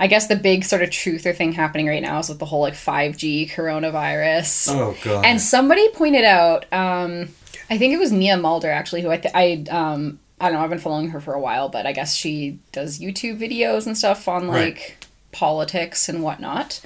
[0.00, 2.62] I guess the big sort of truther thing happening right now is with the whole
[2.62, 4.68] like 5G coronavirus.
[4.74, 5.24] Oh god.
[5.26, 7.28] And somebody pointed out, um,
[7.68, 10.64] I think it was Mia Mulder actually, who I, th- I, um, I don't know,
[10.64, 13.96] I've been following her for a while, but I guess she does YouTube videos and
[13.96, 15.06] stuff on like Right.
[15.32, 16.80] politics and whatnot,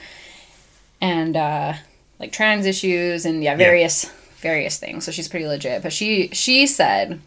[1.01, 1.75] and uh,
[2.19, 5.05] like trans issues and yeah, various various things.
[5.05, 5.83] So she's pretty legit.
[5.83, 7.21] But she she said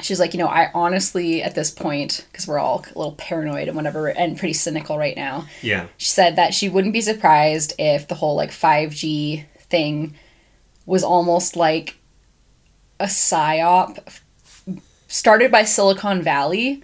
[0.00, 3.68] she's like, you know, I honestly at this point because we're all a little paranoid
[3.68, 5.46] and whatever, and pretty cynical right now.
[5.62, 5.86] yeah.
[5.96, 10.14] She said that she wouldn't be surprised if the whole like 5G thing
[10.84, 11.96] was almost like
[13.00, 14.20] a psyop
[15.08, 16.82] started by Silicon Valley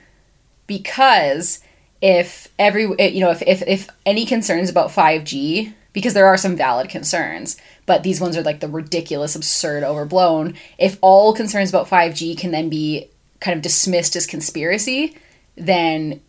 [0.66, 1.61] because
[2.01, 6.57] if every you know if, if if any concerns about 5G because there are some
[6.57, 11.89] valid concerns but these ones are like the ridiculous absurd overblown if all concerns about
[11.89, 13.09] 5G can then be
[13.41, 15.17] kind of dismissed as conspiracy
[15.57, 16.21] then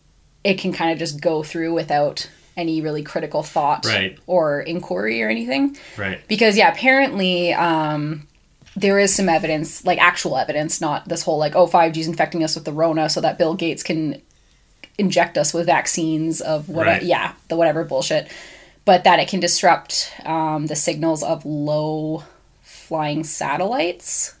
[0.42, 4.18] it can kind of just go through without any really critical thought Right.
[4.26, 6.20] or inquiry or anything Right.
[6.28, 8.26] because yeah apparently um
[8.76, 12.42] there is some evidence like actual evidence not this whole like oh 5g is infecting
[12.44, 14.20] us with the rona so that bill gates can
[14.98, 17.02] inject us with vaccines of whatever Right.
[17.04, 18.30] yeah the whatever bullshit
[18.84, 22.24] but that it can disrupt um, the signals of low
[22.62, 24.34] flying satellites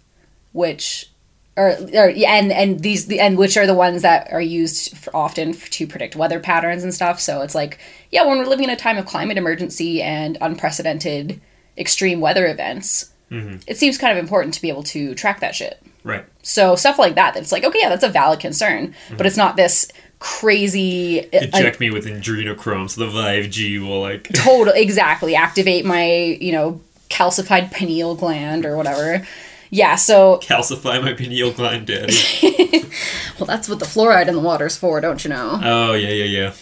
[0.52, 1.10] which
[1.56, 5.52] or, or and and these the and which are the ones that are used often
[5.52, 7.20] to predict weather patterns and stuff.
[7.20, 7.78] So it's like,
[8.10, 11.40] yeah, when we're living in a time of climate emergency and unprecedented
[11.78, 13.12] extreme weather events,
[13.66, 15.80] it seems kind of important to be able to track that shit.
[16.02, 16.24] Right.
[16.42, 19.56] So stuff like that, It's like, okay, yeah, that's a valid concern, but it's not
[19.56, 19.90] this
[20.24, 25.84] crazy uh, Inject like, me with adrenochrome so the 5G will like total exactly activate
[25.84, 29.26] my you know calcified pineal gland or whatever.
[29.70, 32.14] Yeah, so calcify my pineal gland, daddy.
[33.38, 35.60] well, that's what the fluoride in the water's for, don't you know?
[35.62, 36.54] oh yeah, yeah, yeah.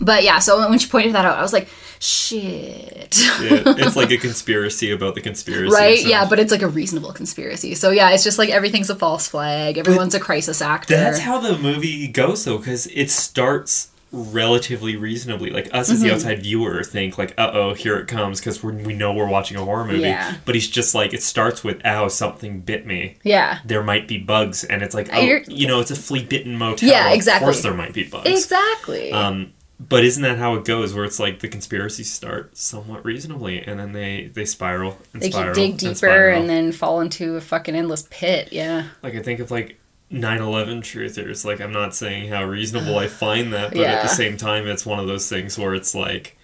[0.00, 1.68] But yeah, so when she pointed that out, I was like,
[2.00, 3.16] shit.
[3.18, 5.72] Yeah, it's like a conspiracy about the conspiracy.
[5.74, 6.04] right?
[6.04, 7.74] Yeah, but it's like a reasonable conspiracy.
[7.74, 9.78] So yeah, it's just like everything's a false flag.
[9.78, 10.96] Everyone's a crisis actor.
[10.96, 15.50] That's how the movie goes, though, because it starts relatively reasonably.
[15.50, 15.92] Like us Mm-hmm.
[15.92, 19.28] as the outside viewer think like, "Uh oh, here it comes," because we know we're
[19.28, 20.00] watching a horror movie.
[20.00, 20.36] Yeah.
[20.44, 23.58] But he's just like, it starts with, "Ow, something bit me." yeah.
[23.64, 26.88] There might be bugs, and it's like, oh, you know, it's a flea-bitten motel.
[26.88, 27.44] Yeah, exactly.
[27.48, 28.28] Of course, there might be bugs.
[28.28, 29.12] Exactly.
[29.12, 29.52] Um,
[29.88, 30.92] but isn't that how it goes?
[30.92, 35.30] Where it's like the conspiracies start somewhat reasonably, and then they they spiral and they
[35.30, 38.52] spiral dig deeper and, and then fall into a fucking endless pit.
[38.52, 38.88] Yeah.
[39.02, 39.78] like I think of like
[40.12, 41.46] 9/11 truthers.
[41.46, 44.84] Like I'm not saying how reasonable I find that, but at the same time, it's
[44.84, 46.36] one of those things where it's like,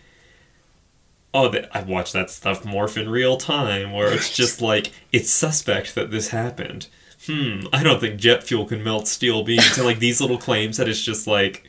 [1.35, 5.95] oh, I've watched that stuff morph in real time, where it's just like it's suspect
[5.95, 6.87] that this happened.
[7.27, 10.79] Hmm, I don't think jet fuel can melt steel beams, and like these little claims
[10.79, 11.69] that it's just like,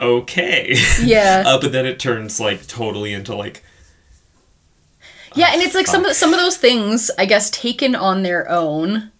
[0.00, 1.44] okay, Yeah.
[1.46, 3.62] uh, but then it turns like totally into like
[5.34, 8.48] Yeah, and it's like some of some of those things, I guess, taken on their
[8.50, 9.10] own.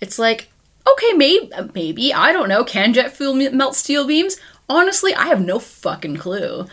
[0.00, 0.48] It's like,
[0.90, 2.64] okay, maybe maybe I don't know.
[2.64, 4.36] Can jet fuel melt steel beams?
[4.68, 6.66] Honestly, I have no fucking clue.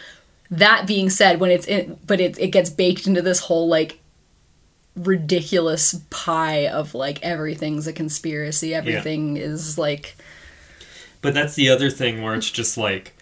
[0.50, 4.00] That being said, when it's in, but it it gets baked into this whole like
[4.96, 8.74] ridiculous pie of like everything's a conspiracy.
[8.74, 10.16] Everything is like
[11.22, 13.14] But that's the other thing where it's just like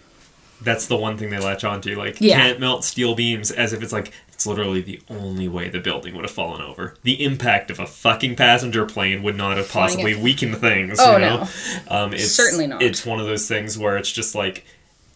[0.62, 1.96] that's the one thing they latch onto.
[1.98, 2.38] Like Yeah.
[2.38, 6.16] can't melt steel beams as if it's like it's literally the only way the building
[6.16, 6.96] would have fallen over.
[7.04, 10.98] The impact of a fucking passenger plane would not have possibly weakened things.
[11.02, 11.48] Oh, you know?
[11.88, 12.82] Um it's Certainly not.
[12.82, 14.66] It's one of those things where it's just like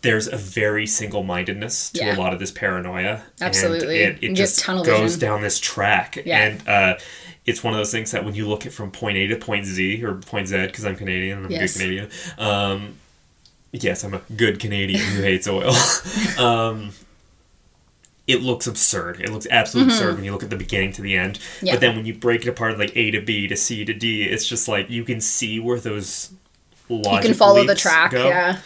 [0.01, 2.15] there's a very single mindedness to Yeah.
[2.15, 3.21] a lot of this paranoia.
[3.39, 4.03] Absolutely.
[4.03, 5.19] And it, it just tunnel goes vision.
[5.19, 6.17] down this track.
[6.25, 6.39] Yeah.
[6.45, 6.95] And uh
[7.45, 9.65] it's one of those things that when you look at from point A to point
[9.65, 11.75] Z or point Z because I'm Canadian I'm Yes.
[11.75, 12.09] a good Canadian.
[12.37, 12.95] Um,
[13.73, 15.73] yes, I'm a good Canadian who hates oil.
[16.39, 16.91] um,
[18.25, 19.19] it looks absurd.
[19.19, 21.39] It looks absolutely absurd when you look at the beginning to the end.
[21.39, 21.65] Mm-hmm.
[21.65, 21.73] Yeah.
[21.73, 24.23] But then when you break it apart like A to B to C to D,
[24.23, 26.31] it's just like you can see where those
[26.87, 28.11] logic you can follow the track.
[28.11, 28.27] go.
[28.27, 28.59] Yeah.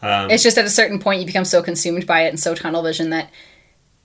[0.00, 2.54] Um, It's just at a certain point you become so consumed by it and so
[2.54, 3.30] tunnel vision that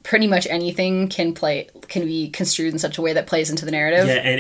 [0.01, 3.63] pretty much anything can play can be construed in such a way that plays into
[3.63, 4.07] the narrative.
[4.07, 4.39] Yeah, and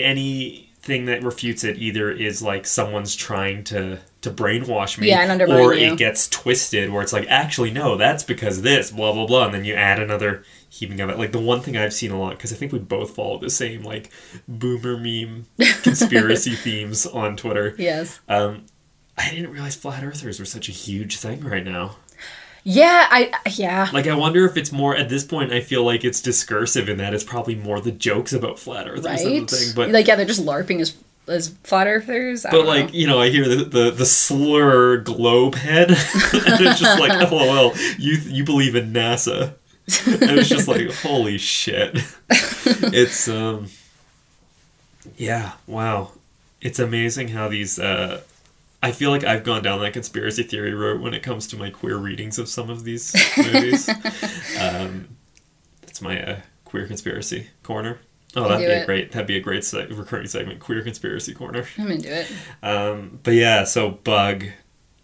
[0.87, 5.31] anything that refutes it either is like someone's trying to to brainwash me, Yeah, and
[5.31, 5.91] undermine or you.
[5.93, 9.53] it gets twisted where it's like, actually, no, that's because this, blah blah blah, and
[9.53, 11.17] then you add another heaping of it.
[11.17, 13.49] Like the one thing I've seen a lot because I think we both follow the
[13.49, 14.11] same like
[14.47, 15.45] boomer meme
[15.83, 17.75] conspiracy themes on Twitter.
[17.77, 18.19] Yes.
[18.29, 18.65] Um,
[19.17, 21.97] I didn't realize flat earthers were such a huge thing right now.
[22.63, 23.89] Yeah, I yeah.
[23.91, 25.51] Like, I wonder if it's more at this point.
[25.51, 29.03] I feel like it's discursive in that it's probably more the jokes about flat earth
[29.03, 29.17] right?
[29.17, 29.73] the thing.
[29.75, 30.95] But like yeah, they're just larping as
[31.27, 32.45] as flat earthers.
[32.45, 32.93] I But like know.
[32.93, 37.73] you know, I hear the the, the slur globe head, and it's just like, lol,
[37.97, 39.55] you you believe in NASA?
[40.05, 41.99] And it's just like, holy shit!
[42.29, 43.67] It's um,
[45.17, 46.11] yeah, wow,
[46.61, 47.77] it's amazing how these.
[47.77, 48.21] Uh,
[48.83, 51.69] I feel like I've gone down that conspiracy theory route when it comes to my
[51.69, 53.89] queer readings of some of these movies.
[54.59, 55.07] um,
[55.81, 57.99] that's my uh, queer conspiracy corner.
[58.35, 59.11] Oh, that'd be a great.
[59.11, 60.59] That'd be a great se- recurring segment.
[60.59, 61.65] Queer conspiracy corner.
[61.77, 62.31] I'm into it.
[62.61, 64.45] Um, but yeah, so Bug,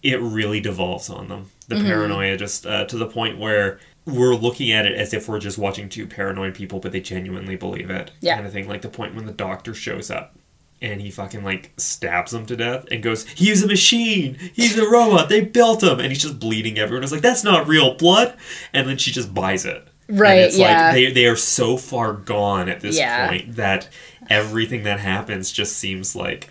[0.04, 1.52] it really devolves on them.
[1.68, 1.86] The Mm-hmm.
[1.88, 5.60] paranoia just uh, to the point where we're looking at it as if we're just
[5.60, 8.10] watching two paranoid people, but they genuinely believe it.
[8.20, 8.34] Yeah.
[8.36, 8.68] Kind of thing.
[8.68, 10.36] Like the point when the doctor shows up
[10.82, 14.38] and he fucking like stabs them to death and goes, He's a machine!
[14.54, 15.30] He's a robot!
[15.30, 16.00] They built him!
[16.00, 17.04] And he's just bleeding everyone.
[17.04, 18.36] It's like, That's not real blood!
[18.74, 19.86] And then she just buys it.
[20.08, 20.86] Right, And it's yeah.
[20.88, 23.28] like they, they are so far gone at this Yeah.
[23.28, 23.89] point that
[24.30, 26.50] everything that happens just seems like,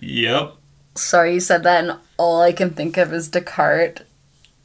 [0.00, 0.54] Yep.
[0.96, 4.02] Sorry you said that and all I can think of is Descartes.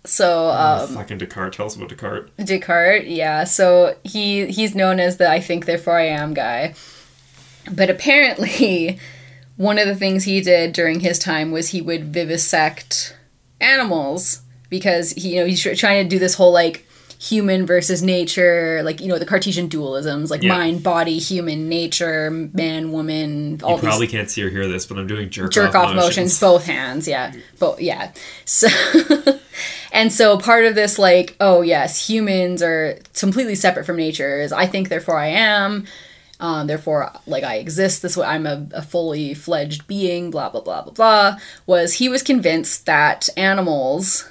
[0.06, 1.56] So um Fucking Descartes.
[1.56, 2.30] Tell us about Descartes.
[2.44, 3.44] Descartes, yeah.
[3.44, 6.74] So he he's known as the I think therefore I am guy.
[7.72, 9.00] But apparently
[9.58, 13.16] one of the things he did during his time was he would vivisect
[13.62, 16.86] animals because he you know he's trying to do this whole like
[17.20, 20.50] human versus nature like you know the cartesian dualisms like Yeah.
[20.58, 24.98] mind body human nature man woman all You probably can't see or hear this, but
[24.98, 26.38] I'm doing jerk, jerk off motions.
[26.42, 28.12] both hands yeah both yeah
[28.44, 28.68] so
[29.94, 34.52] and so part of this like oh yes humans are completely separate from nature is
[34.52, 35.86] i think therefore i am
[36.40, 40.62] um, therefore like i exist this way i'm a, a fully fledged being blah blah
[40.62, 44.30] blah blah blah was he was convinced that animals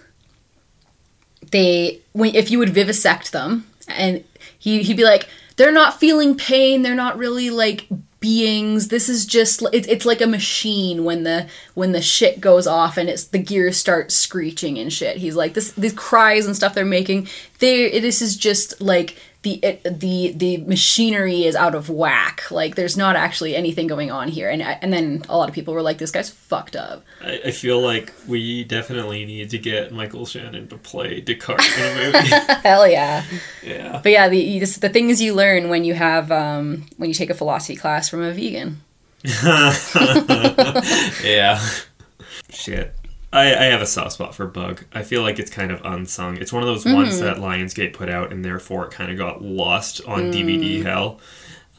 [1.51, 4.25] they when if you would vivisect them and
[4.59, 7.87] he, he'd be like they're not feeling pain they're not really like
[8.23, 8.89] beings.
[8.89, 12.97] This is just it, it's like a machine when the when the shit goes off
[12.97, 15.19] and it's the gears start screeching and shit.
[15.19, 17.29] He's like this these cries and stuff they're making.
[17.59, 22.51] They this is just like the it, the the machinery is out of whack.
[22.51, 24.49] Like there's not actually anything going on here.
[24.49, 27.05] And and then a lot of people were like, this guy's fucked up.
[27.21, 31.85] I, I feel like we definitely need to get Michael Shannon to play Descartes in
[31.85, 32.29] a movie.
[32.63, 33.25] Hell yeah.
[33.63, 34.01] yeah.
[34.03, 37.31] But yeah, the this, the things you learn when you have um, when you take
[37.31, 38.81] a philosophy class from a vegan.
[41.23, 41.61] Yeah.
[42.51, 42.95] Shit.
[43.33, 44.85] I, I have a soft spot for Bug.
[44.93, 46.37] I feel like it's kind of unsung.
[46.37, 49.43] It's one of those ones that Lionsgate put out, and therefore it kind of got
[49.43, 51.19] lost on DVD hell,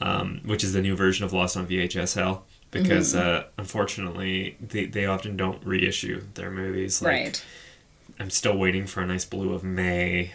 [0.02, 2.46] um, which is the new version of Lost on VHS hell.
[2.72, 7.04] Because uh, unfortunately, they, they often don't reissue their movies.
[7.04, 7.46] Like, right.
[8.20, 10.34] I'm still waiting for a nice blue of May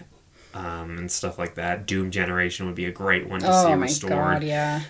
[0.54, 1.86] um, and stuff like that.
[1.86, 4.82] Doom Generation would be a great one to see Oh my restored god, yeah.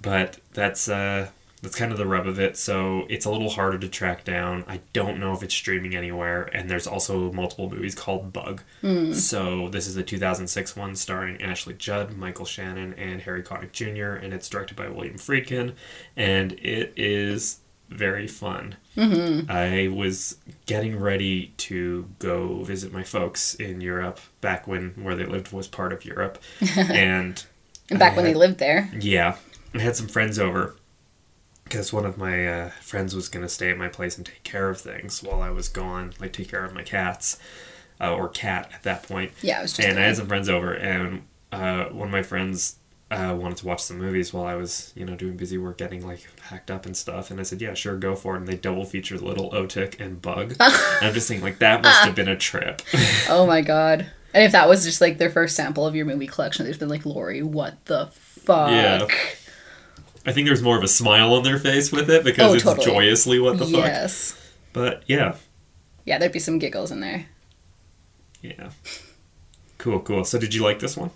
[0.00, 1.30] but that's uh
[1.62, 2.56] that's kind of the rub of it.
[2.56, 4.64] So it's a little harder to track down.
[4.66, 6.50] I don't know if it's streaming anywhere.
[6.52, 8.62] And there's also multiple movies called bug.
[8.80, 9.12] Hmm.
[9.12, 14.14] So this is the 2006 one starring ashley judd michael shannon and harry connick jr
[14.22, 15.74] and it's directed by william friedkin.
[16.16, 18.76] And it is very fun.
[18.96, 19.50] Mm-hmm.
[19.50, 25.26] I was getting ready to go visit my folks in europe back when where they
[25.26, 26.42] lived was part of europe.
[26.76, 27.44] And
[27.88, 28.90] back when I they lived there.
[28.98, 29.36] yeah,
[29.74, 30.74] I had some friends over
[31.64, 34.42] because one of my uh, friends was going to stay at my place and take
[34.42, 37.38] care of things while I was gone, like take care of my cats
[38.00, 39.32] uh, or cat at that point.
[39.42, 42.22] Yeah, it was just and I had some friends over, and uh, one of my
[42.22, 42.76] friends
[43.10, 46.06] uh, wanted to watch some movies while I was, you know, doing busy work, getting
[46.06, 47.30] like packed up and stuff.
[47.30, 50.20] And I said, "Yeah, sure, go for it." And they double featured Little Otik and
[50.20, 50.56] Bug.
[50.60, 50.72] and
[51.02, 52.82] I'm just thinking, like, that must have been a trip.
[53.28, 54.06] Oh my god.
[54.34, 56.88] And if that was just like their first sample of your movie collection, they've been
[56.88, 58.70] like, Lori, what the fuck?
[58.70, 59.06] Yeah.
[60.24, 62.62] I think there's more of a smile on their face with it because Oh, it's
[62.64, 62.86] totally.
[62.86, 63.84] joyously what the fuck.
[63.84, 64.38] yes.
[64.72, 65.34] But yeah,
[66.04, 67.26] Yeah, there'd be some giggles in there.
[68.40, 68.70] Yeah.
[69.78, 70.24] Cool, cool.
[70.24, 71.10] So did you like this one?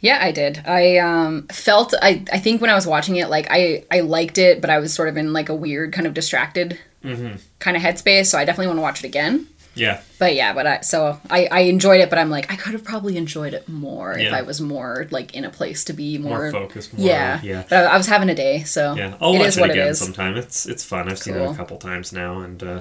[0.00, 0.62] Yeah, I did.
[0.66, 4.38] I um, felt I I think when I was watching it, like I I liked
[4.38, 7.36] it, but I was sort of in like a weird kind of distracted Mm-hmm.
[7.58, 8.26] kind of headspace.
[8.26, 9.46] So I definitely want to watch it again.
[9.76, 10.00] Yeah.
[10.18, 12.84] But yeah, but I so I I enjoyed it, but I'm like I could have
[12.84, 16.38] probably enjoyed it more if I was more like in a place to be more,
[16.38, 17.64] More focused, more yeah, yeah.
[17.68, 19.16] But I, I was having a day, so Yeah.
[19.20, 19.98] I'll it watch is it what again it is.
[19.98, 20.36] sometime.
[20.36, 21.08] It's it's fun.
[21.08, 22.80] I've seen it a couple times now and uh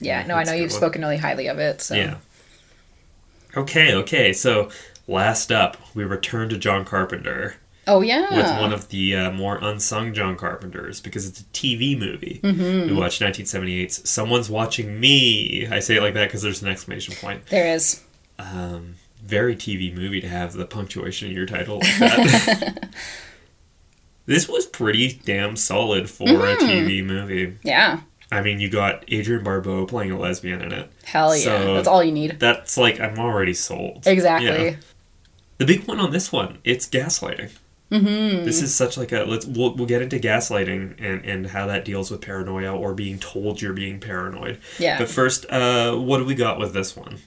[0.00, 0.78] Yeah, no, I know you've one.
[0.80, 1.82] spoken really highly of it.
[1.82, 2.18] So yeah.
[3.56, 4.32] Okay, okay.
[4.32, 4.70] So
[5.06, 7.56] last up, we return to John Carpenter
[7.88, 11.98] oh yeah, with one of the uh, more unsung John Carpenters because it's a TV
[11.98, 12.40] movie.
[12.44, 12.88] Mm-hmm.
[12.88, 15.66] We watched 1978's Someone's Watching Me.
[15.66, 17.46] I say it like that because there's an exclamation point.
[17.46, 18.02] there is.
[18.38, 22.88] um, very TV movie to have the punctuation in your title like that.
[24.26, 27.58] this was pretty damn solid for a TV movie.
[27.62, 30.90] Yeah, I mean, you got Adrienne Barbeau playing a lesbian in it.
[31.04, 32.38] hell yeah, So- that's all you need.
[32.38, 34.06] That's like I'm already sold.
[34.06, 34.48] Exactly.
[34.70, 34.76] Yeah.
[35.58, 37.50] The big one on this one, it's gaslighting.
[37.90, 38.44] Mm-hmm.
[38.44, 41.84] This is such like a let's we'll, we'll get into gaslighting and and how that
[41.86, 44.58] deals with paranoia or being told you're being paranoid.
[44.78, 44.98] Yeah.
[44.98, 47.18] But first, uh, what do we got with this one?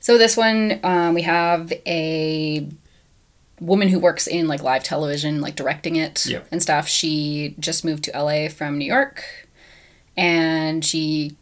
[0.00, 2.66] So this one, um, we have a
[3.60, 6.48] woman who works in like live television, like directing it Yep.
[6.50, 6.88] and stuff.
[6.88, 9.24] She just moved to LA from New York,
[10.16, 11.36] and she,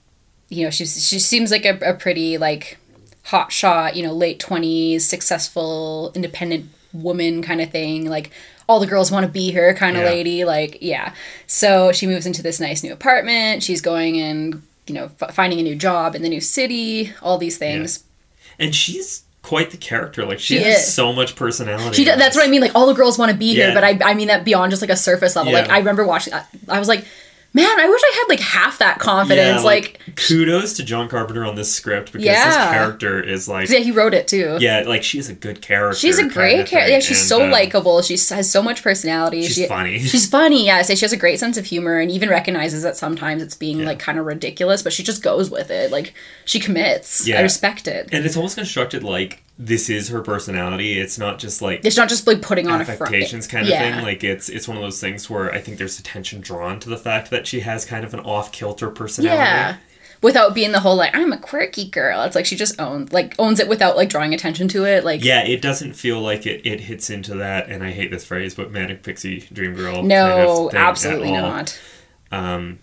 [0.51, 2.77] you know, she's she seems like a, a pretty like
[3.25, 8.31] hot shot, you know, late twenties, successful, independent woman kind of thing, like.
[8.69, 10.11] All the girls want to be her kind of Yeah.
[10.11, 11.13] lady, like yeah.
[11.49, 13.65] So she moves into this nice new apartment.
[13.65, 17.13] She's going and you know f- finding a new job in the new city.
[17.21, 18.05] All these things.
[18.61, 20.25] And she's quite the character.
[20.25, 20.95] Like she, She has is.
[20.95, 21.97] so much personality.
[21.97, 22.61] She does, that's what I mean.
[22.61, 23.73] Like all the girls want to be Yeah.
[23.73, 25.53] here, but I, I mean that beyond just like a surface level.
[25.53, 27.05] Like I remember watching, I, I was like,
[27.53, 29.61] man, I wish I had like half that confidence.
[29.61, 32.73] Yeah, like, kudos to John Carpenter on this script because his Yeah.
[32.73, 34.57] character is like yeah, he wrote it too.
[34.61, 35.99] yeah, like she's a good character.
[35.99, 36.93] She's a great character.
[36.93, 38.03] Yeah, she's and, so uh, likable.
[38.03, 39.43] She has so much personality.
[39.43, 39.99] She's she, funny.
[40.11, 40.65] She's funny.
[40.67, 43.55] Yeah, so she has a great sense of humor, and even recognizes that sometimes it's
[43.55, 43.87] being Yeah.
[43.87, 45.91] like kind of ridiculous, but she just goes with it.
[45.91, 47.27] Like she commits.
[47.27, 47.39] Yeah.
[47.39, 48.09] I respect it.
[48.13, 50.99] And it's almost constructed like this is her personality.
[50.99, 53.03] It's not just like It's not just like putting on a front.
[53.03, 53.97] affectations kind of Yeah.
[53.97, 54.03] thing.
[54.05, 56.97] Like it's it's one of those things where I think there's attention drawn to the
[56.97, 59.37] fact that she has kind of an off kilter personality.
[59.39, 59.77] Yeah.
[60.23, 62.23] Without being the whole like I'm a quirky girl.
[62.23, 65.05] It's like she just owns like owns it without like drawing attention to it.
[65.05, 68.25] Like Yeah, it doesn't feel like it, it hits into that, and I hate this
[68.25, 70.03] phrase, but manic pixie dream girl.
[70.03, 71.79] no, kind of absolutely not.
[72.33, 72.79] Um,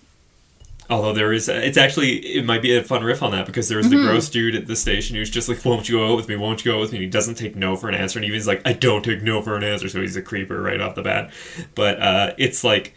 [0.90, 3.88] Although there is, it's actually it might be a fun riff on that because there's
[3.88, 3.98] Mm-hmm.
[3.98, 6.36] the gross dude at the station who's just like, "Won't you go out with me?
[6.38, 8.24] Won't you go out with me?" And he doesn't take no for an answer, and
[8.26, 10.80] even he's like, "I don't take no for an answer," so he's a creeper right
[10.80, 11.32] off the bat.
[11.76, 12.94] But uh, it's like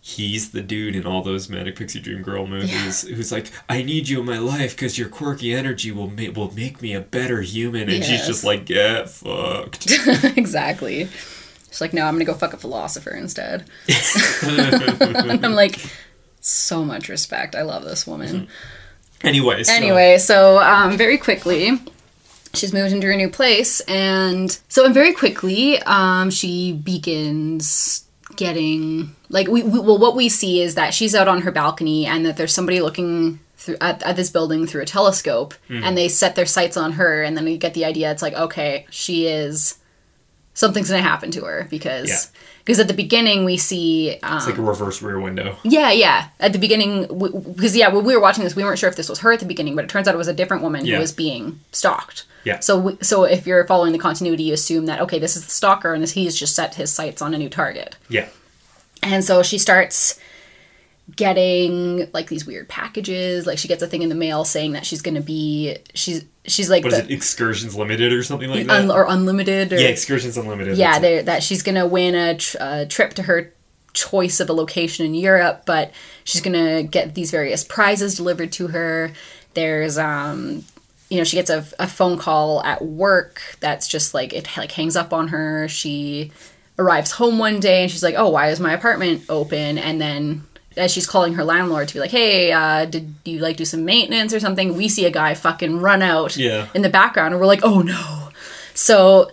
[0.00, 4.08] he's the dude in all those Manic Pixie Dream Girl movies who's like, "I need
[4.08, 7.42] you in my life because your quirky energy will ma- will make me a better
[7.42, 9.86] human," and she's just like, "Get fucked."
[10.38, 11.08] exactly.
[11.70, 13.66] She's like, no, I'm gonna go fuck a philosopher instead.
[14.42, 15.78] I'm like,
[16.46, 17.54] so much respect.
[17.54, 18.48] I love this woman.
[19.22, 21.72] anyway, so, Anyway, so um, very quickly,
[22.54, 28.04] she's moved into her new place, and so and very quickly, um, she begins
[28.36, 32.06] getting like we, we well, what we see is that she's out on her balcony,
[32.06, 33.40] and that there's somebody looking.
[33.58, 37.24] Through, at, at this building through a telescope and they set their sights on her
[37.24, 39.78] and then we get the idea it's like okay she is
[40.54, 42.40] something's gonna happen to her because Yeah.
[42.66, 45.56] Because at the beginning we see um, it's like a reverse rear window.
[45.62, 46.28] yeah, yeah.
[46.40, 47.06] At the beginning,
[47.54, 49.38] because yeah, when we were watching this, we weren't sure if this was her at
[49.40, 50.96] the beginning, but it turns out it was a different woman Yeah.
[50.96, 52.24] who was being stalked.
[52.44, 52.58] Yeah.
[52.60, 55.50] So, we, so if you're following the continuity, you assume that okay, this is the
[55.50, 57.96] stalker, and he's just set his sights on a new target.
[58.08, 58.28] Yeah,
[59.02, 60.18] And so she starts
[61.14, 63.46] getting like these weird packages.
[63.46, 66.68] Like she gets a thing in the mail saying that she's gonna be she's she's
[66.68, 67.10] like what is the, it?
[67.12, 68.80] Excursions Limited or something like that.
[68.82, 70.76] un, or unlimited or yeah, Excursions Unlimited.
[70.76, 73.52] yeah, that she's gonna win a, tr- a trip to her
[73.92, 75.92] choice of a location in Europe, but
[76.24, 79.12] she's gonna get these various prizes delivered to her.
[79.54, 80.64] There's um,
[81.08, 84.72] you know, she gets a, a phone call at work that's just like it like
[84.72, 85.68] hangs up on her.
[85.68, 86.32] She
[86.78, 90.44] arrives home one day and she's like, "Oh, why is my apartment open?" And then
[90.76, 93.84] as she's calling her landlord to be like, "Hey, uh, did you like do some
[93.84, 96.66] maintenance or something?" We see a guy fucking run out Yeah.
[96.74, 98.28] in the background, and we're like, "Oh no!"
[98.74, 99.30] So,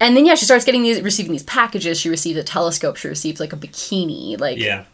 [0.00, 1.98] and then yeah, she starts getting these, receiving these packages.
[2.00, 2.96] She receives a telescope.
[2.96, 4.38] She receives like a bikini.
[4.38, 4.84] Like, Yeah.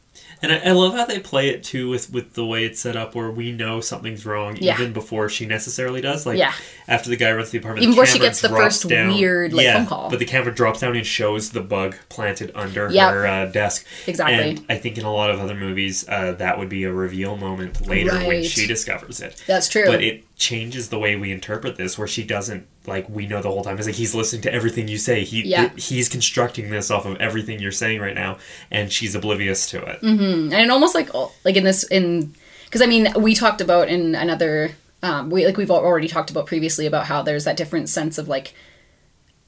[0.42, 2.96] And I, I love how they play it too with, with the way it's set
[2.96, 4.74] up where we know something's wrong Yeah.
[4.74, 6.24] even before she necessarily does.
[6.26, 6.52] Like Yeah.
[6.88, 9.14] after the guy runs the apartment, Even before she gets the first down.
[9.14, 10.10] weird, like, yeah, phone call.
[10.10, 13.12] But the camera drops down and shows the bug planted under Yep.
[13.12, 13.84] her uh, desk.
[14.06, 14.34] Exactly.
[14.50, 17.36] And I think in a lot of other movies, uh, that would be a reveal
[17.36, 19.42] moment later when she discovers it.
[19.46, 19.86] That's true.
[19.86, 23.50] But it changes the way we interpret this, where she doesn't like we know the
[23.50, 23.76] whole time.
[23.78, 25.22] It's like he's listening to everything you say.
[25.24, 25.70] He Yeah.
[25.76, 28.38] he's constructing this off of everything you're saying right now,
[28.70, 30.02] and she's oblivious to it.
[30.02, 31.10] and it almost like
[31.44, 34.72] like in this in because I mean we talked about in another
[35.02, 38.28] um, we like we've already talked about previously about how there's that different sense of
[38.28, 38.54] like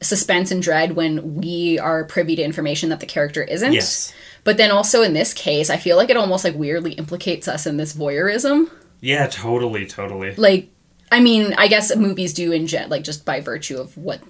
[0.00, 3.72] suspense and dread when we are privy to information that the character isn't.
[3.72, 4.12] Yes.
[4.44, 7.66] But then also in this case, I feel like it almost like weirdly implicates us
[7.66, 8.68] in this voyeurism.
[9.00, 10.34] Yeah, totally, totally.
[10.36, 10.68] Like,
[11.12, 14.20] I mean, I guess movies do in gen like just by virtue of what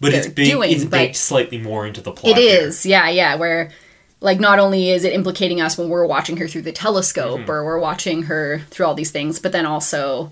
[0.00, 2.36] But it's they're doing, it's baked slightly more into the plot.
[2.38, 2.62] It here.
[2.66, 3.34] is, yeah, yeah.
[3.36, 3.70] Where,
[4.20, 7.50] like, not only is it implicating us when we're watching her through the telescope Mm-hmm.
[7.50, 10.30] or we're watching her through all these things, but then also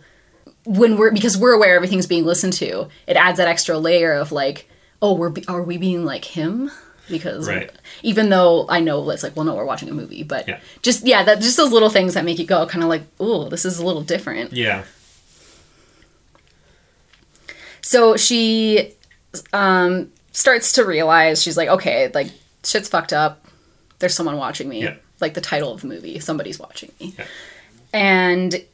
[0.64, 4.30] when we're because we're aware everything's being listened to, it adds that extra layer of
[4.32, 4.68] like,
[5.00, 6.70] oh, we're be- are we being like him?
[7.08, 7.72] Because Right.
[8.02, 10.60] even though I know it's like, well, no, we're watching a movie, but Yeah.
[10.82, 13.48] just yeah, that just those little things that make you go kind of like, oh,
[13.48, 14.52] this is a little different.
[14.52, 14.82] Yeah.
[17.82, 18.92] So she
[19.52, 22.28] um, starts to realize she's like, okay, like
[22.64, 23.44] shit's fucked up.
[23.98, 24.82] There's someone watching me.
[24.82, 24.96] Yeah.
[25.20, 27.14] Like the title of the movie, somebody's watching me.
[27.18, 27.26] Yeah.
[27.92, 28.64] And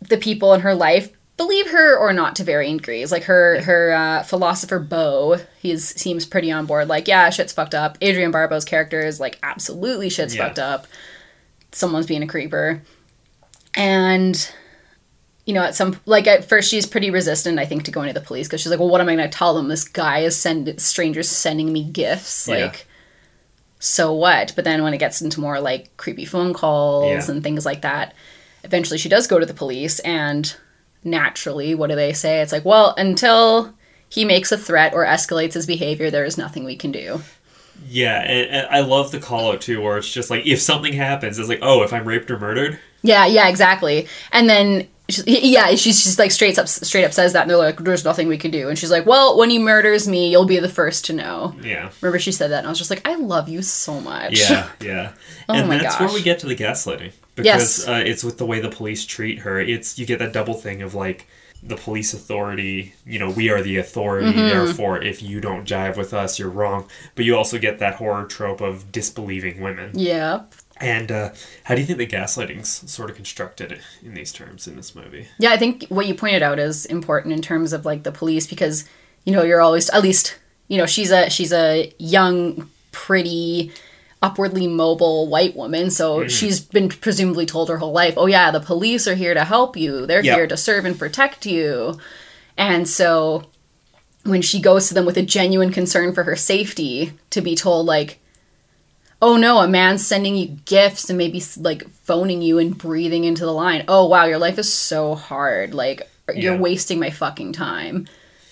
[0.00, 3.10] the people in her life believe her or not to varying degrees.
[3.12, 6.88] Like her her uh, philosopher Bo, he seems pretty on board.
[6.88, 7.98] Like, yeah, shit's fucked up.
[8.02, 10.46] Adrienne Barbeau's character is like, absolutely shit's Yeah.
[10.46, 10.86] fucked up.
[11.72, 12.80] Someone's being a creeper.
[13.74, 14.50] And
[15.46, 18.18] you know, at some like at first she's pretty resistant, I think, to going to
[18.18, 19.68] the police because she's like, well, what am I going to tell them?
[19.68, 22.66] This guy is send strangers sending me gifts, Yeah.
[22.66, 22.86] like.
[23.78, 24.52] So what?
[24.56, 27.34] But then when it gets into more like creepy phone calls Yeah.
[27.34, 28.14] and things like that,
[28.62, 30.54] eventually she does go to the police and
[31.02, 32.40] naturally, what do they say?
[32.40, 33.74] It's like, well, until
[34.08, 37.20] he makes a threat or escalates his behavior, there is nothing we can do.
[37.86, 40.94] Yeah, and, and I love the call out too, where it's just like if something
[40.94, 44.06] happens, it's like, oh, if I'm raped or murdered, Yeah, yeah, exactly.
[44.32, 47.58] And then, she- yeah, she's just like straight up, straight up says that, and they're
[47.58, 50.46] like, "There's nothing we can do." And she's like, "Well, when he murders me, you'll
[50.46, 53.06] be the first to know." yeah, Remember, she said that, and I was just like,
[53.06, 55.12] "I love you so much." yeah, yeah.
[55.48, 57.88] Oh and my that's where we get to the gaslighting because Yes.
[57.88, 59.60] uh, it's with the way the police treat her.
[59.60, 61.26] It's you get that double thing of like
[61.62, 62.94] the police authority.
[63.06, 64.28] You know, we are the authority.
[64.30, 64.48] Mm-hmm.
[64.48, 66.86] Therefore, if you don't jive with us, you're wrong.
[67.14, 69.90] But you also get that horror trope of disbelieving women.
[69.94, 70.42] yeah,
[70.80, 71.30] And uh,
[71.64, 75.28] how do you think the gaslighting's sort of constructed in these terms in this movie?
[75.38, 75.50] yeah.
[75.52, 78.84] I think what you pointed out is important in terms of like the police because
[79.24, 80.36] you know you're always at least
[80.68, 83.70] you know she's a she's a young, pretty,
[84.22, 85.90] upwardly mobile white woman.
[85.90, 86.28] So Mm-hmm.
[86.28, 89.76] she's been presumably told her whole life, oh, yeah, the police are here to help
[89.76, 90.06] you.
[90.06, 90.34] They're Yeah.
[90.36, 91.98] here to serve and protect you.
[92.56, 93.50] And so
[94.24, 97.84] when she goes to them with a genuine concern for her safety, to be told,
[97.86, 98.18] like,
[99.22, 103.44] oh no, a man's sending you gifts and maybe like phoning you and breathing into
[103.44, 103.84] the line.
[103.88, 105.74] Oh wow, your life is so hard.
[105.74, 106.02] Like,
[106.34, 106.60] you're Yeah.
[106.60, 108.06] wasting my fucking time.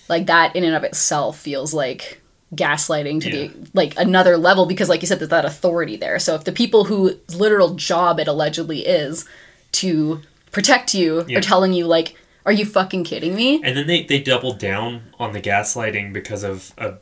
[0.09, 2.21] Like, that in and of itself feels like
[2.55, 3.47] gaslighting to Yeah.
[3.47, 6.51] the like another level because like you said there's that authority there so if the
[6.51, 9.25] people whose literal job it allegedly is
[9.71, 11.39] to protect you Yeah.
[11.39, 15.01] are telling you like are you fucking kidding me And then they, they doubled down
[15.19, 16.93] on the gaslighting because of a, a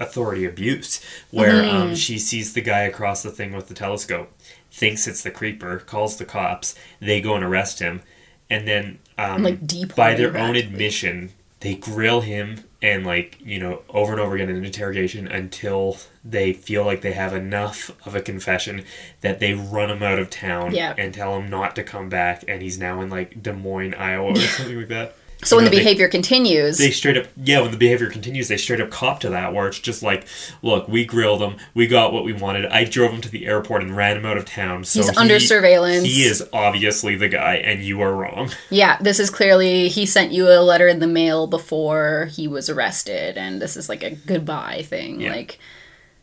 [0.00, 1.76] authority abuse, where Mm-hmm.
[1.76, 4.32] um, she sees the guy across the thing with the telescope,
[4.70, 8.02] thinks it's the creeper, calls the cops, they go and arrest him,
[8.50, 11.30] and then um, like by their own admission,
[11.60, 16.52] they grill him and like you know over and over again in interrogation until they
[16.52, 18.84] feel like they have enough of a confession
[19.22, 20.94] that they run him out of town Yeah.
[20.96, 24.30] and tell him not to come back and he's now in like Des Moines, Iowa
[24.30, 25.16] or something like that.
[25.44, 28.10] So when You the know, they- behavior continues they straight up yeah when the behavior
[28.10, 30.26] continues they straight up cop to that where it's just like
[30.62, 33.82] look we grilled him we got what we wanted i drove him to the airport
[33.82, 36.04] and ran him out of town so He's he- under surveillance.
[36.04, 40.32] he is obviously the guy and you are wrong Yeah, this is clearly he sent
[40.32, 44.10] you a letter in the mail before he was arrested, and this is like a
[44.10, 45.20] goodbye thing.
[45.20, 45.30] Yeah.
[45.32, 45.58] Like,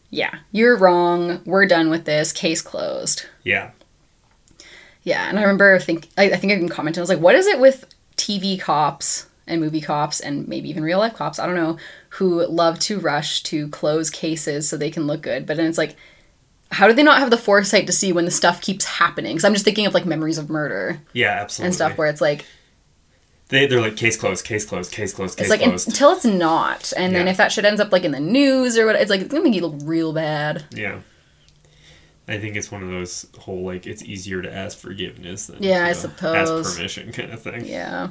[0.09, 1.41] yeah, you're wrong.
[1.45, 2.31] We're done with this.
[2.31, 3.25] Case closed.
[3.43, 3.71] yeah
[5.03, 6.99] Yeah, and I remember think I, I think I even commented.
[6.99, 7.85] I was like, what is it with
[8.17, 11.39] TV cops and movie cops and maybe even real life cops?
[11.39, 11.77] I don't know
[12.09, 15.77] who love to rush to close cases so they can look good, but then it's
[15.77, 15.95] like.
[16.71, 19.33] How do they not have the foresight to see when the stuff keeps happening?
[19.33, 22.19] Because I'm just thinking of like memories of murder yeah absolutely and stuff where it's
[22.19, 22.43] like
[23.49, 26.25] they, they're like case closed case closed case closed case It's like closed until it's
[26.25, 29.11] not, and then if that shit ends up like in the news or what, it's
[29.11, 30.65] like it's gonna make you look real bad.
[30.71, 30.99] yeah
[32.27, 35.85] I think it's one of those whole like it's easier to ask forgiveness than Yeah,
[35.85, 36.35] I suppose.
[36.65, 37.65] ask permission kind of thing.
[37.65, 38.09] Yeah,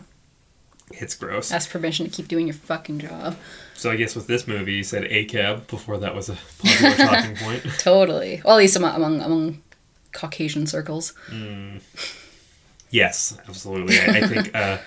[0.93, 1.51] It's gross.
[1.51, 3.37] ask permission to keep doing your fucking job.
[3.75, 7.37] So I guess with this movie, you said ACAB before that was a popular talking
[7.37, 7.65] point.
[7.79, 8.41] Totally.
[8.45, 9.63] Well, at least among among, among
[10.13, 11.13] Caucasian circles.
[12.91, 13.99] Yes, absolutely.
[13.99, 14.79] I, I think uh,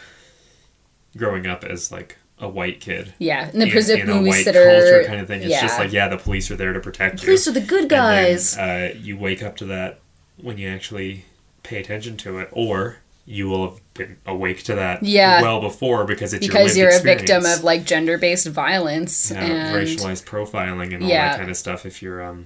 [1.17, 4.45] growing up as like a white kid Yeah, and the in, prison in a white
[4.45, 5.61] culture kind of thing, it's yeah.
[5.61, 7.25] just like yeah, the police are there to protect you.
[7.25, 8.57] police are the good And then, guys.
[8.57, 9.99] uh, you wake up to that
[10.41, 11.25] when you actually
[11.63, 15.41] pay attention to it, or you will have been awake to that Yeah.
[15.41, 19.31] well before because it's because your you're lived a victim of like gender based violence
[19.31, 21.29] yeah, and racialized profiling and all Yeah.
[21.29, 21.85] that kind of stuff.
[21.85, 22.45] If you're um,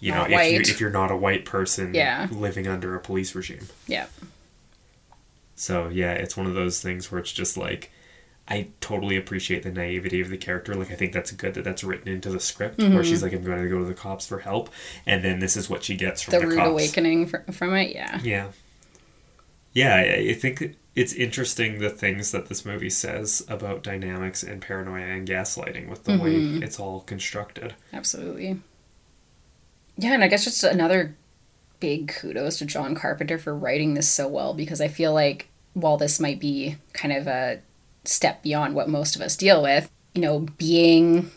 [0.00, 2.28] you Not know, if you if you're not a white person Yeah.
[2.30, 3.68] living under a police regime.
[3.88, 4.06] yeah.
[5.56, 7.90] So yeah, it's one of those things where it's just like
[8.48, 10.74] I totally appreciate the naivety of the character.
[10.74, 13.26] Like I think that's good that that's written into the script where she's mm-hmm.
[13.26, 14.68] like, "I'm going to go to the cops for help,"
[15.06, 16.70] and then this is what she gets from The the, rude cops.
[16.70, 17.94] awakening fr- from it.
[17.94, 18.18] Yeah.
[18.22, 18.48] Yeah,
[19.72, 19.94] yeah.
[19.94, 25.04] I, I think it's interesting the things that this movie says about dynamics and paranoia
[25.04, 26.62] and gaslighting with the way mm-hmm.
[26.62, 27.74] it's all constructed.
[27.92, 28.60] Absolutely.
[29.96, 31.16] Yeah, and I guess just another
[31.80, 35.96] big kudos to John Carpenter for writing this so well because I feel like while
[35.96, 37.60] this might be kind of a
[38.04, 41.30] step beyond what most of us deal with, you know, being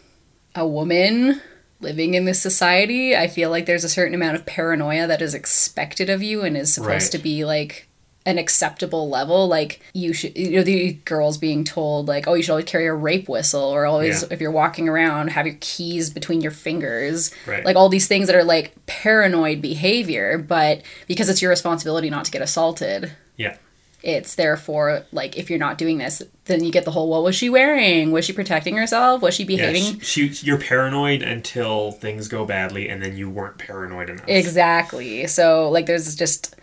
[0.56, 1.42] a woman
[1.82, 5.34] living in this society, I feel like there's a certain amount of paranoia that is
[5.34, 7.12] expected of you and is supposed Right.
[7.12, 7.88] to be like
[8.28, 12.42] an acceptable level like you should you know the girls being told like oh you
[12.42, 14.30] should always carry a rape whistle or always Yeah.
[14.32, 17.64] if you're walking around have your keys between your fingers Right.
[17.64, 22.26] like all these things that are like paranoid behavior but because it's your responsibility not
[22.26, 23.58] to get assaulted Yeah,
[24.06, 27.36] it's therefore like if you're not doing this then you get the whole what was
[27.36, 29.48] she wearing was she protecting herself was she yeah.
[29.48, 34.26] behaving She, she, you're paranoid until things go badly, and then you weren't paranoid enough.
[34.28, 35.28] Exactly.
[35.28, 36.56] So like there's just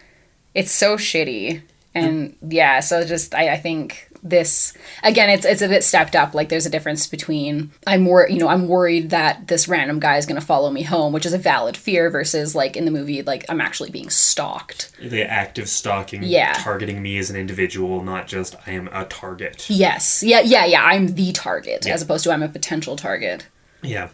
[0.55, 1.62] it's so shitty.
[1.95, 6.32] And yeah, so just I, I think this again it's it's a bit stepped up.
[6.34, 10.16] Like there's a difference between I'm wor- you know, I'm worried that this random guy
[10.16, 13.22] is gonna follow me home, which is a valid fear, versus like in the movie,
[13.22, 14.92] like I'm actually being stalked.
[15.00, 16.52] the active stalking, Yeah.
[16.54, 19.66] targeting me as an individual, not just I am a target.
[19.68, 20.22] Yes.
[20.22, 20.84] Yeah, yeah, yeah.
[20.84, 21.94] I'm the target Yeah.
[21.94, 23.46] as opposed to I'm a potential target.
[23.82, 24.08] Yeah.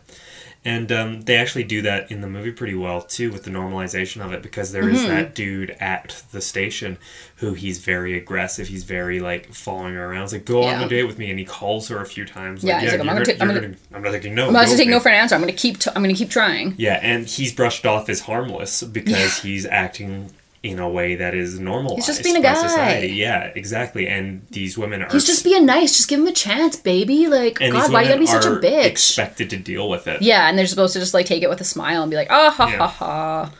[0.64, 4.22] And um, they actually do that in the movie pretty well too, with the normalization
[4.24, 5.08] of it, because there is Mm-hmm.
[5.08, 6.98] that dude at the station
[7.36, 8.66] who he's very aggressive.
[8.68, 10.22] He's very like following her around.
[10.22, 12.64] He's like, "Go on a date with me," and he calls her a few times.
[12.64, 14.48] Yeah, like, he's like, I'm not gonna ta- I'm gonna- gonna- I'm not taking no.
[14.48, 15.36] I'm not to take no for an answer.
[15.36, 16.74] I'm gonna keep t- I'm gonna keep trying.
[16.76, 20.32] Yeah, and he's brushed off as harmless because he's acting
[20.62, 22.54] in a way that is normalized just being a guy.
[22.54, 23.08] society.
[23.08, 24.08] Yeah, exactly.
[24.08, 25.96] And these women are He's just being nice.
[25.96, 27.28] Just give him a chance, baby.
[27.28, 28.84] Like, God, why you gotta be such a bitch?
[28.86, 30.20] expected to deal with it.
[30.22, 32.28] yeah, and they're supposed to just like take it with a smile and be like,
[32.30, 32.76] oh ha Yeah.
[32.78, 33.52] ha ha.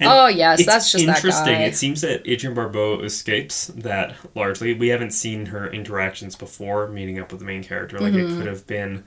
[0.00, 1.60] And Oh, yes, that's just that interesting.
[1.60, 4.74] It seems that Adrienne Barbeau escapes that largely.
[4.74, 8.00] We haven't seen her interactions before meeting up with the main character.
[8.00, 8.34] Like Mm-hmm.
[8.34, 9.04] it could have been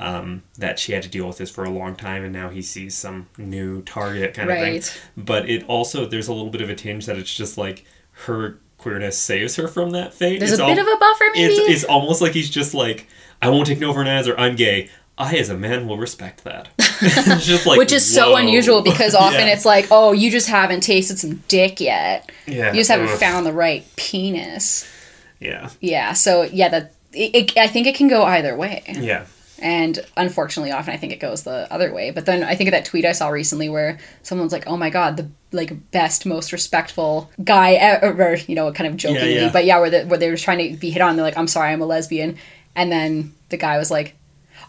[0.00, 2.62] um, that she had to deal with this for a long time, and now he
[2.62, 4.82] sees some new target kind of Right.
[4.82, 5.02] thing.
[5.16, 7.84] But it also there's a little bit of a tinge that it's just like
[8.26, 10.38] her queerness saves her from that fate.
[10.40, 11.52] There's It's a al- bit of a buffer, maybe.
[11.52, 13.06] It's, it's almost like he's just like,
[13.42, 14.34] I won't take no for an answer.
[14.38, 14.88] I'm gay.
[15.18, 16.70] I, as a man, will respect that.
[16.78, 19.52] Just like, Which is so unusual because often Yeah.
[19.52, 22.30] it's like, oh, you just haven't tasted some dick yet.
[22.46, 22.68] Yeah.
[22.72, 23.18] You just haven't Ugh.
[23.18, 24.88] found the right penis.
[25.38, 25.68] Yeah.
[25.80, 28.82] Yeah, so yeah, that it, it, I think it can go either way.
[28.98, 29.26] Yeah.
[29.62, 32.10] And unfortunately, often I think it goes the other way.
[32.10, 34.90] But then I think of that tweet I saw recently where someone's like, "Oh my
[34.90, 39.34] god, the like best, most respectful guy ever," you know, kind of jokingly.
[39.34, 39.50] yeah.
[39.52, 41.48] But yeah, where the, where they were trying to be hit on, they're like, "I'm
[41.48, 42.36] sorry, I'm a lesbian,"
[42.74, 44.16] and then the guy was like.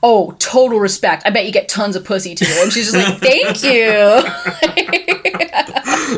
[0.04, 1.24] Oh, total respect.
[1.28, 2.48] I bet you get tons of pussy too.
[2.58, 4.24] And she's just like, thank you.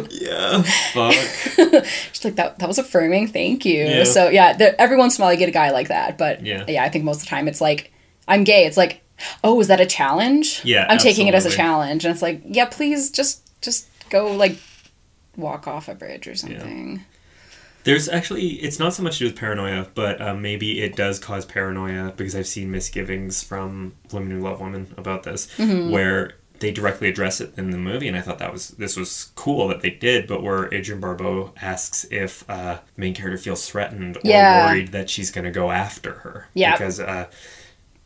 [0.09, 0.61] Yeah.
[0.93, 1.13] Fuck.
[2.13, 3.28] She's like, that, that was affirming.
[3.28, 3.84] Thank you.
[3.84, 4.03] Yeah.
[4.05, 6.17] So, yeah, there, every once in a while you get a guy like that.
[6.17, 6.63] But Yeah.
[6.67, 7.91] yeah, I think most of the time it's like,
[8.28, 8.65] I'm gay.
[8.65, 9.01] It's like,
[9.43, 10.61] oh, is that a challenge?
[10.63, 11.57] Yeah, I'm taking it as a absolutely.
[11.57, 12.05] challenge.
[12.05, 14.57] And it's like, yeah, please just just go like
[15.36, 17.03] walk off a bridge or something.
[17.86, 21.19] There's actually, it's not so much to do with paranoia, but uh, maybe it does
[21.19, 25.91] cause paranoia because I've seen misgivings from women who love women about this, Mm-hmm.
[25.91, 29.32] where they directly address it in the movie, and I thought that was this was
[29.36, 30.28] cool that they did.
[30.28, 34.67] But where Adrienne Barbeau asks if uh, main character feels threatened or Yeah.
[34.71, 36.71] worried that she's going to go after her, Yeah.
[36.71, 37.26] because uh,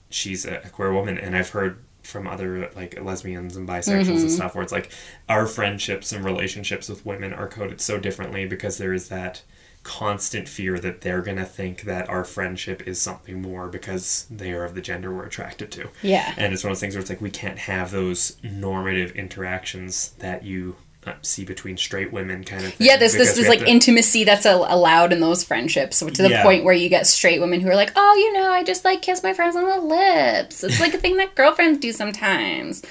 [0.09, 4.17] she's a, a queer woman, and I've heard from other like lesbians and bisexuals Mm-hmm.
[4.21, 4.89] and stuff where it's like
[5.27, 9.41] our friendships and relationships with women are coded so differently because there is that
[9.83, 14.63] constant fear that they're gonna think that our friendship is something more because they are
[14.65, 15.89] of the gender we're attracted to.
[16.01, 16.33] Yeah.
[16.37, 20.11] And it's one of those things where it's like we can't have those normative interactions
[20.19, 20.75] that you
[21.21, 22.87] see between straight women kind of thing.
[22.87, 26.29] Yeah, this this this like to- intimacy that's a, allowed in those friendships to the
[26.29, 26.43] Yeah.
[26.43, 29.01] point where you get straight women who are like, oh, you know, I just like
[29.01, 30.63] kiss my friends on the lips.
[30.63, 32.83] It's like a thing that girlfriends do sometimes.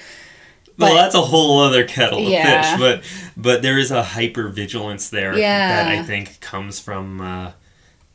[0.79, 2.61] Well, that's a whole other kettle of Yeah.
[2.61, 3.03] fish, but
[3.35, 5.83] but there is a hyper vigilance there Yeah.
[5.83, 7.51] that I think comes from uh,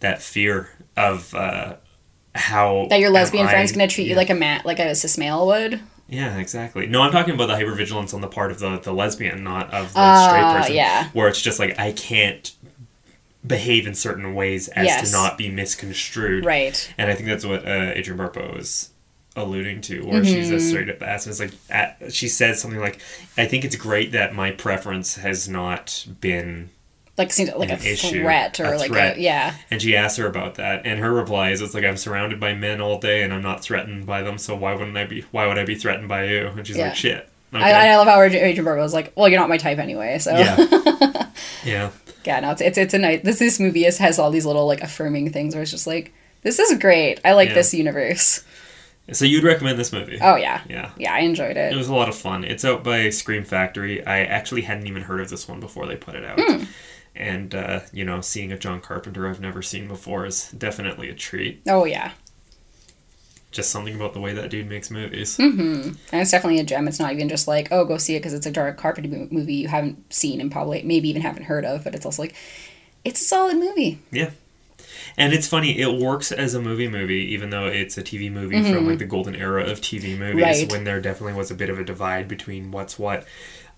[0.00, 1.74] that fear of uh,
[2.34, 5.18] how That your lesbian I- friend's gonna treat you like a man, like a cis
[5.18, 5.80] male would.
[6.12, 6.86] Yeah, exactly.
[6.86, 9.72] No, I'm talking about the hyper vigilance on the part of the the lesbian, not
[9.72, 10.74] of the Ah, straight person.
[10.76, 11.08] yeah.
[11.14, 12.52] where it's just like I can't
[13.46, 15.10] behave in certain ways as Yes.
[15.10, 16.44] to not be misconstrued.
[16.44, 16.92] Right.
[16.98, 18.90] And I think that's what uh, Adrienne Barbeau is
[19.34, 20.56] alluding to, where she's Mm-hmm.
[20.56, 21.24] a straight up ass.
[21.26, 23.00] And it's like, at, she says something like,
[23.38, 26.70] I think it's great that my preference has not been.
[27.18, 29.18] Like seems like An a issue, threat or a like threat.
[29.18, 29.54] a yeah.
[29.70, 30.86] And she asks her about that.
[30.86, 33.62] And her reply is, it's like, I'm surrounded by men all day and I'm not
[33.62, 36.46] threatened by them, so why wouldn't I be, why would I be threatened by you?
[36.48, 36.86] And she's Yeah.
[36.86, 37.28] like, shit.
[37.52, 37.62] Okay.
[37.62, 40.18] I, I love how Adrienne Barbeau was like, well, you're not my type anyway.
[40.20, 40.56] So yeah.
[41.66, 41.90] yeah.
[42.24, 43.20] yeah, no, it's it's it's a nice.
[43.22, 46.14] This this movie is, has all these little like affirming things where it's just like,
[46.42, 47.20] this is great.
[47.26, 47.56] I like Yeah.
[47.56, 48.42] this universe.
[49.12, 50.18] So you'd recommend this movie?
[50.22, 50.92] Oh yeah, Yeah.
[50.96, 51.76] yeah, I enjoyed It it.
[51.76, 52.44] was a lot of fun.
[52.44, 54.02] It's out by Scream Factory.
[54.06, 56.38] I actually hadn't even heard of this one before they put it out.
[56.40, 56.64] Hmm.
[57.14, 61.14] And, uh, you know, seeing a John Carpenter I've never seen before is definitely a
[61.14, 61.60] treat.
[61.68, 62.12] Oh yeah,
[63.50, 65.38] Just something about the way that dude makes movies.
[65.38, 66.88] and it's definitely a gem.
[66.88, 69.54] It's not even just like, oh, go see it because it's a dark Carpenter movie
[69.54, 71.84] you haven't seen and probably maybe even haven't heard of.
[71.84, 72.34] But it's also like,
[73.04, 73.98] it's a solid movie.
[74.10, 74.30] Yeah.
[75.18, 78.62] And it's funny, it works as a movie movie, even though it's a TV movie
[78.72, 80.62] from like the golden era of TV movies, Mm-hmm.
[80.62, 80.72] Right.
[80.72, 83.26] when there definitely was a bit of a divide between what's what.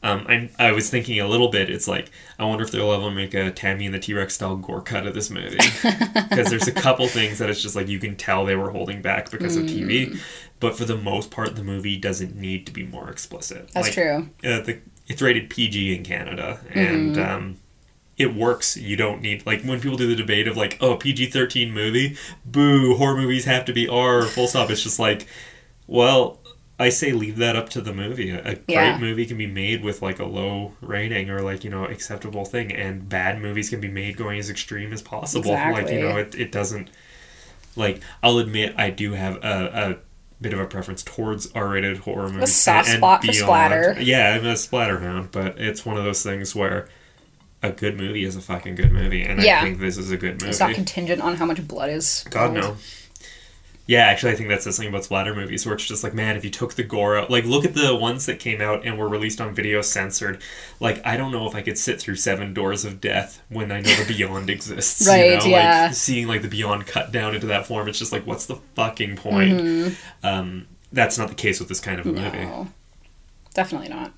[0.05, 1.71] Um, I, I was thinking a little bit.
[1.71, 4.57] It's like I wonder if they'll ever make a Tammy and the T Rex style
[4.57, 5.79] gore cut of this movie
[6.31, 9.03] because there's a couple things that it's just like you can tell they were holding
[9.03, 9.69] back because of Mm.
[9.69, 10.17] TV,
[10.61, 13.71] but for the most part, the movie doesn't need to be more explicit.
[13.73, 14.29] That's Like, true.
[14.45, 17.19] uh, the, it's rated PG in Canada, and Mm-hmm.
[17.19, 17.57] um,
[18.17, 18.77] it works.
[18.77, 22.17] You don't need like when people do the debate of like, oh, PG thirteen movie,
[22.45, 24.71] boo, horror movies have to be R, full stop.
[24.71, 25.27] It's just like,
[25.87, 26.41] well,
[26.79, 28.31] I say leave that up to the movie.
[28.31, 28.99] A, a Yeah.
[28.99, 32.45] great movie can be made with like a low rating or like you know acceptable
[32.45, 35.53] thing, and bad movies can be made going as extreme as possible.
[35.53, 36.89] Like you know, it, it doesn't.
[37.77, 39.99] Like I'll admit, I do have a.
[40.01, 40.05] a
[40.41, 42.55] Bit of a preference towards R-rated horror movies.
[42.55, 43.97] soft and spot for splatter.
[44.01, 46.89] Yeah, I'm a splatterhound, but it's one of those things where
[47.63, 49.61] a good movie is a fucking good movie, and Yeah.
[49.61, 50.49] I think this is a good movie.
[50.51, 52.27] It's not contingent on how much blood is.
[52.29, 52.77] God no.
[53.87, 56.37] Yeah, actually, I think that says something about splatter movies, where it's just like, man,
[56.37, 58.97] if you took the gore out, like, look at the ones that came out and
[58.99, 60.41] were released on video censored.
[60.81, 63.81] Like, I don't know if I could sit through Seven Doors of Death when I
[63.81, 65.07] know the Beyond exists.
[65.07, 65.45] Right, you know?
[65.45, 65.85] yeah.
[65.87, 68.57] Like, seeing like the Beyond cut down into that form, it's just like, what's the
[68.75, 69.61] fucking point?
[69.61, 70.27] Mm-hmm.
[70.27, 72.71] Um, that's not the case with this kind of a movie.
[73.53, 74.13] Definitely not.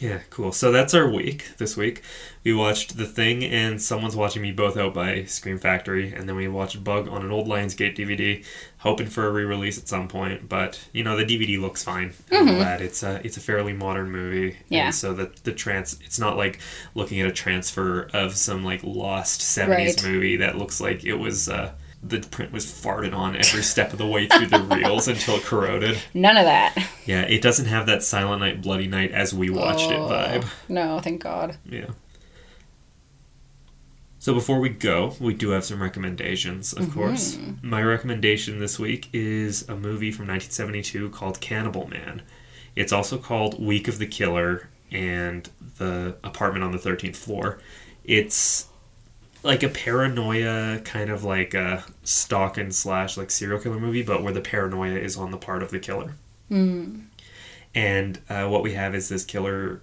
[0.00, 0.50] Yeah, cool.
[0.50, 2.02] So that's our week this week.
[2.42, 6.34] We watched The Thing and Someone's Watching Me both out by Scream Factory, and then
[6.34, 8.44] we watched Bug on an old Lionsgate DVD,
[8.78, 10.48] hoping for a re-release at some point.
[10.48, 12.12] But you know, the DVD looks fine.
[12.32, 14.56] All that it's a it's a fairly modern movie.
[14.68, 14.86] Yeah.
[14.86, 16.58] And so the the trans it's not like
[16.96, 20.10] looking at a transfer of some like lost seventies Right.
[20.12, 21.48] movie that looks like it was.
[21.48, 21.72] Uh,
[22.06, 25.42] the print was farted on every step of the way through the reels until it
[25.42, 25.98] corroded.
[26.12, 26.76] None of that.
[27.06, 30.46] Yeah, it doesn't have that Silent Night, Bloody Night as we watched it Oh, vibe.
[30.68, 31.58] No, thank God.
[31.64, 31.90] Yeah.
[34.18, 36.98] So before we go, we do have some recommendations, of mm-hmm.
[36.98, 37.38] course.
[37.62, 42.22] My recommendation this week is a movie from 1972 called Cannibal Man.
[42.74, 47.58] It's also called Week of the Killer and The Apartment on the 13th Floor.
[48.02, 48.68] It's
[49.44, 54.22] like a paranoia kind of like a stalk and slash like serial killer movie, but
[54.22, 56.16] where the paranoia is on the part of the killer.
[57.74, 59.82] And uh, what we have is this killer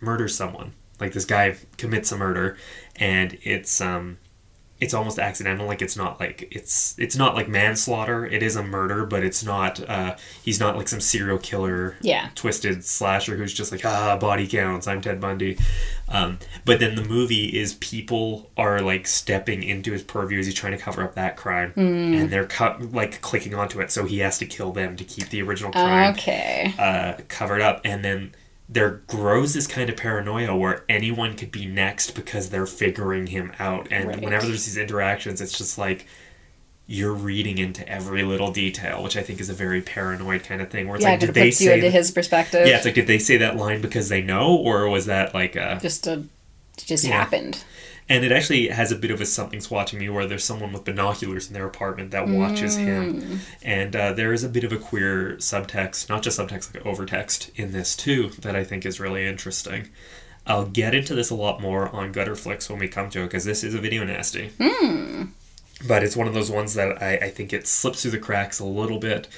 [0.00, 0.72] murders someone.
[1.00, 2.56] Like this guy commits a murder,
[2.96, 4.18] and it's um,
[4.80, 5.66] it's almost accidental.
[5.66, 8.26] Like it's not like it's it's not like manslaughter.
[8.26, 9.80] It is a murder, but it's not.
[9.88, 11.96] Uh, he's not like some serial killer.
[12.00, 12.30] Yeah.
[12.34, 14.86] Twisted slasher who's just like ah body counts.
[14.88, 15.58] I'm Ted Bundy.
[16.08, 20.54] Um, but then the movie is people are like stepping into his purview as he's
[20.54, 23.90] trying to cover up that crime, and they're cut like clicking onto it.
[23.90, 26.74] So he has to kill them to keep the original crime Okay.
[26.78, 28.34] uh, covered up, and then
[28.68, 33.52] there grows this kind of paranoia where anyone could be next because they're figuring him
[33.58, 33.88] out.
[33.90, 34.20] And Right.
[34.20, 36.06] whenever there's these interactions, it's just like
[36.86, 40.70] you're reading into every little detail, which I think is a very paranoid kind of
[40.70, 40.86] thing.
[40.86, 41.74] Where it's yeah, like, it did they puts you say?
[41.74, 42.66] into that- his perspective.
[42.66, 45.56] yeah, it's like, did they say that line because they know, or was that like
[45.56, 45.78] a?
[45.80, 46.24] just a,
[46.78, 47.12] just Yeah.
[47.12, 47.64] happened.
[48.08, 50.84] And it actually has a bit of a something's watching me, where there's someone with
[50.84, 52.84] binoculars in their apartment that watches Mm.
[52.84, 56.84] him, and uh, there is a bit of a queer subtext, not just subtext, like
[56.84, 59.88] overtext in this too, that I think is really interesting.
[60.46, 63.46] I'll get into this a lot more on Gutterflix when we come to it, because
[63.46, 64.50] this is a video nasty.
[65.88, 68.60] But it's one of those ones that I, I think it slips through the cracks
[68.60, 69.28] a little bit.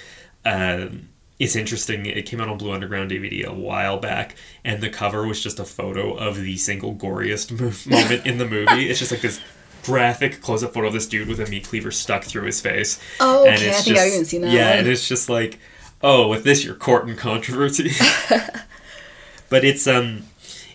[0.44, 1.08] Um,
[1.38, 2.06] it's interesting.
[2.06, 5.58] It came out on Blue Underground DVD a while back, and the cover was just
[5.58, 7.50] a photo of the single goriest
[7.90, 8.88] moment in the movie.
[8.88, 9.40] It's just like this
[9.84, 12.98] graphic close-up photo of this dude with a meat cleaver stuck through his face.
[13.20, 14.78] Oh, And okay, it's I think I've even seen that Yeah, one.
[14.80, 15.58] and it's just like,
[16.02, 17.90] oh, with this you're courting controversy.
[19.48, 20.24] but it's um,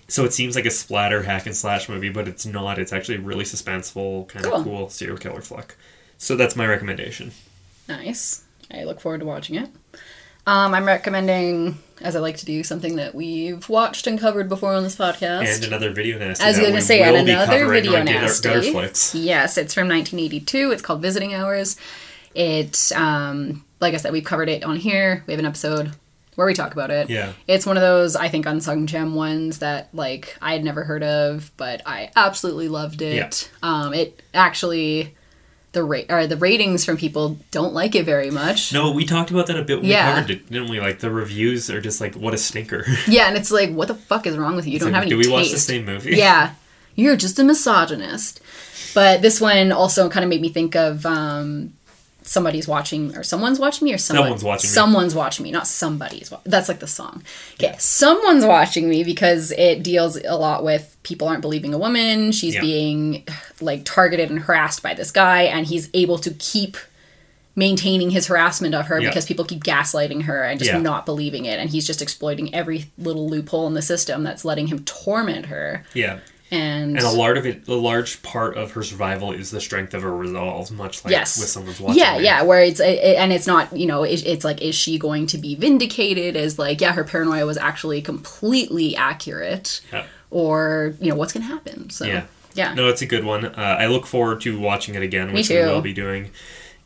[0.07, 2.80] so it seems like a splatter hack and slash movie, but it's not.
[2.80, 4.55] It's actually really suspenseful, kind Cool.
[4.55, 5.76] of cool serial killer flick.
[6.18, 7.32] So that's my recommendation.
[7.89, 8.43] Nice.
[8.74, 9.70] I look forward to watching it.
[10.48, 14.74] Um, I'm recommending, as I like to do, something that we've watched and covered before
[14.74, 15.56] on this podcast.
[15.56, 16.44] And another video nasty.
[16.44, 18.50] As that you were gonna say, and another video nasty.
[19.14, 20.72] Yes, it's from 1982.
[20.72, 21.78] It's called Visiting Hours.
[22.34, 25.24] It, um, like I said, we've covered it on here.
[25.28, 25.92] We have an episode
[26.36, 27.10] where we talk about it.
[27.10, 27.34] Yeah.
[27.48, 31.04] It's one of those, I think, unsung gem ones that, like, I had never heard
[31.04, 33.52] of, but I absolutely loved it.
[33.62, 35.16] Um, it actually,
[35.74, 38.74] the rate or the ratings from people don't like it very much.
[38.74, 40.10] No, we talked about that a bit when Yeah.
[40.10, 40.80] we covered it, didn't we?
[40.82, 42.86] Like the reviews are just like, what a stinker.
[43.08, 44.72] Yeah, and it's like, what the fuck is wrong with you?
[44.72, 45.34] You It's don't like, have any do we taste.
[45.34, 46.16] watch the same movie?
[46.18, 46.54] yeah,
[46.96, 48.42] you're just a misogynist.
[48.94, 51.74] But this one also kind of made me think of um,
[52.24, 54.74] somebody's watching or someone's watching me or someone, Someone's watching me.
[54.74, 56.30] Someone's watching me, not somebody's.
[56.32, 57.24] Wa- That's like the song.
[57.56, 62.32] Okay, someone's watching me because it deals a lot with people aren't believing a woman.
[62.32, 62.62] She's Yeah.
[62.62, 63.24] being
[63.60, 66.78] like targeted and harassed by this guy, and he's able to keep
[67.56, 69.10] maintaining his harassment of her Yeah.
[69.10, 70.80] because people keep gaslighting her and just Yeah.
[70.80, 74.68] not believing it and he's just exploiting every little loophole in the system that's letting
[74.68, 76.20] him torment her Yeah.
[76.52, 79.93] And, And a large of it, a large part of her survival is the strength
[79.93, 81.99] of her resolve, much like yes with someone's watching.
[82.02, 82.26] yeah me.
[82.26, 85.26] yeah where it's it, and it's not you know it, it's like is she going
[85.28, 90.06] to be vindicated as like yeah her paranoia was actually completely accurate Yeah.
[90.30, 92.26] or you know what's gonna happen so Yeah.
[92.54, 93.45] yeah No, it's a good one.
[93.45, 96.32] Uh, I look forward to watching it again, which we will be doing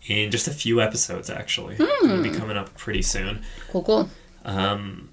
[0.07, 1.31] in just a few episodes.
[1.31, 3.41] Actually, it'll be coming up pretty soon.
[3.71, 4.09] cool cool
[4.45, 5.09] Um,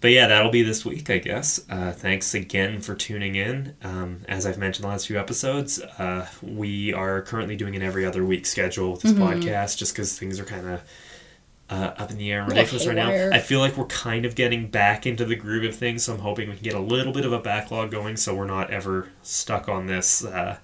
[0.00, 1.60] but yeah, that'll be this week, I guess.
[1.68, 3.74] Uh, thanks again for tuning in.
[3.82, 8.04] Um, as I've mentioned the last few episodes, uh, we are currently doing an every
[8.06, 9.22] other week schedule with this Mm-hmm.
[9.22, 10.80] podcast just because things are kind of
[11.68, 13.10] uh, up in the air and ridiculous right now.
[13.30, 16.20] I feel like we're kind of getting back into the groove of things, so I'm
[16.20, 19.08] hoping we can get a little bit of a backlog going so we're not ever
[19.22, 20.24] stuck on this.
[20.24, 20.58] Uh,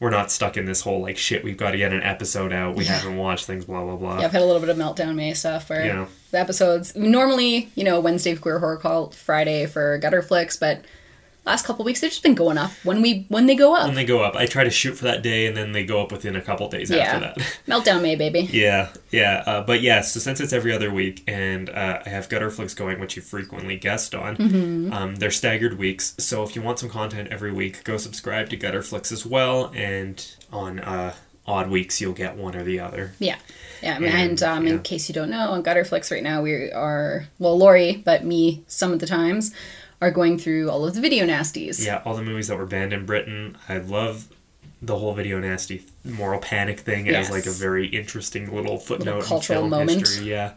[0.00, 1.44] we're not stuck in this whole like shit.
[1.44, 2.74] We've got to get an episode out.
[2.74, 3.64] We haven't watched things.
[3.64, 4.18] Blah blah blah.
[4.18, 6.06] Yeah, I've had a little bit of meltdown May stuff where Yeah.
[6.34, 10.84] The episodes normally, you know, Wednesday for queer horror call, Friday for Gutterflix, but
[11.46, 13.86] last couple weeks they've just been going up when we when they go up.
[13.86, 16.02] When they go up, I try to shoot for that day, and then they go
[16.02, 17.36] up within a couple days yeah, after that.
[17.68, 18.48] meltdown May, baby.
[18.50, 20.00] Yeah, yeah, uh, but yeah.
[20.00, 23.22] So since it's every other week, and uh, I have gutter Gutterflix going, which you
[23.22, 24.92] frequently guest on, Mm-hmm.
[24.92, 26.16] um, they're staggered weeks.
[26.18, 29.70] So if you want some content every week, go subscribe to Gutter Gutterflix as well.
[29.72, 31.14] And on uh,
[31.46, 33.12] odd weeks, you'll get one or the other.
[33.18, 33.36] Yeah.
[33.82, 34.74] Yeah, And, and um, yeah.
[34.74, 38.64] in case you don't know, on Gutterflix right now we are well, Lori, but me
[38.66, 39.52] some of the times
[40.00, 41.84] are going through all of the video nasties.
[41.84, 43.56] Yeah, all the movies that were banned in Britain.
[43.68, 44.28] I love
[44.80, 47.26] the whole video nasty moral panic thing Yes.
[47.26, 50.00] as like a very interesting little footnote in cultural film moment.
[50.00, 50.30] history.
[50.30, 50.54] Yeah,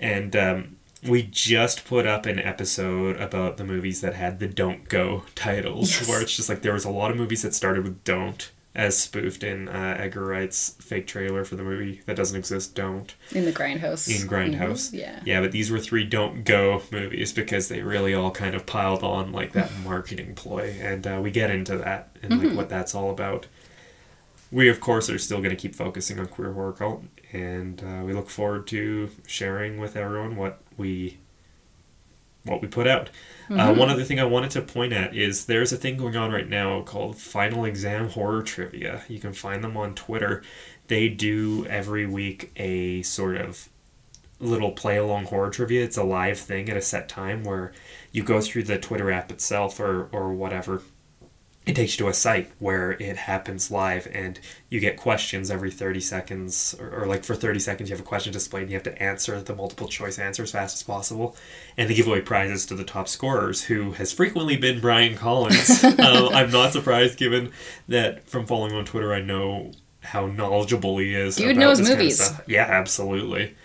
[0.00, 4.88] and um, we just put up an episode about the movies that had the "Don't
[4.88, 6.08] Go" titles, Yes.
[6.08, 8.94] where it's just like there was a lot of movies that started with "Don't." As
[8.98, 13.14] spoofed in uh, Edgar Wright's fake trailer for the movie that doesn't exist, Don't.
[13.32, 14.06] In the Grindhouse.
[14.06, 14.90] In Grindhouse.
[14.90, 15.20] Mhm, Yeah.
[15.24, 19.02] Yeah, but these were three don't go movies because they really all kind of piled
[19.02, 22.48] on like that marketing ploy, and uh, we get into that and Mm-hmm.
[22.48, 23.46] like what that's all about.
[24.52, 27.02] We of course are still going to keep focusing on queer horror cult,
[27.32, 31.16] and uh, we look forward to sharing with everyone what we
[32.44, 33.08] what we put out.
[33.48, 36.32] Uh, one other thing I wanted to point at is there's a thing going on
[36.32, 39.02] right now called Final Exam Horror Trivia.
[39.08, 40.42] You can find them on Twitter.
[40.88, 43.68] They do every week a sort of
[44.40, 45.84] little play along horror trivia.
[45.84, 47.72] It's a live thing at a set time where
[48.12, 50.82] you go through the Twitter app itself or, or whatever.
[51.66, 54.38] It takes you to a site where it happens live and
[54.70, 58.08] you get questions every 30 seconds or, or like for 30 seconds you have a
[58.08, 61.36] question displayed and you have to answer the multiple choice answer as fast as possible
[61.76, 65.82] and they give away prizes to the top scorers who has frequently been Brian Collins.
[65.82, 67.50] um, I'm not surprised given
[67.88, 69.72] that from following him on Twitter I know
[70.06, 71.36] how knowledgeable he is.
[71.36, 72.32] Dude about knows this kind of movies.
[72.46, 73.56] Yeah, absolutely.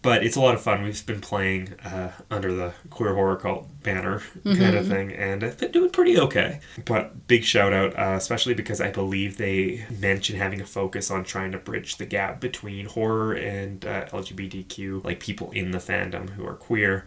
[0.00, 0.82] But it's a lot of fun.
[0.82, 4.76] We've been playing uh, under the queer horror cult banner kind Mm-hmm.
[4.76, 6.60] of thing, and I've been doing pretty okay.
[6.84, 11.24] But big shout out, uh, especially because I believe they mention having a focus on
[11.24, 16.30] trying to bridge the gap between horror and uh, LGBTQ, like people in the fandom
[16.30, 17.04] who are queer,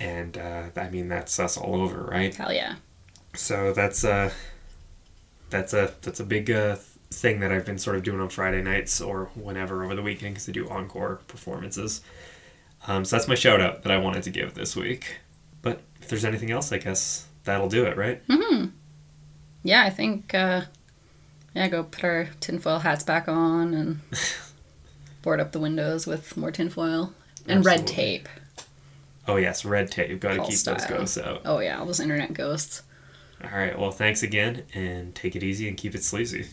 [0.00, 2.34] and uh, I mean that's us all over, right?
[2.34, 2.76] Hell yeah.
[3.34, 4.32] So that's a
[5.50, 6.76] that's a that's a big uh,
[7.10, 10.34] thing that I've been sort of doing on Friday nights or whenever over the weekend
[10.34, 12.00] because I do encore performances.
[12.88, 15.18] Um, so that's my shout out that I wanted to give this week.
[16.00, 18.22] If there's anything else, I guess that'll do it, right?
[18.30, 18.66] Hmm.
[19.62, 20.62] Yeah, I think uh
[21.54, 24.00] yeah, go put our tinfoil hats back on and
[25.22, 27.14] board up the windows with more tinfoil.
[27.48, 28.28] And red tape.
[29.28, 30.10] Oh yes, red tape.
[30.10, 31.42] You've got to keep those ghosts out.
[31.44, 32.82] Oh yeah, all those internet ghosts.
[33.42, 33.78] All right.
[33.78, 36.46] Well, thanks again, and take it easy and keep it sleazy.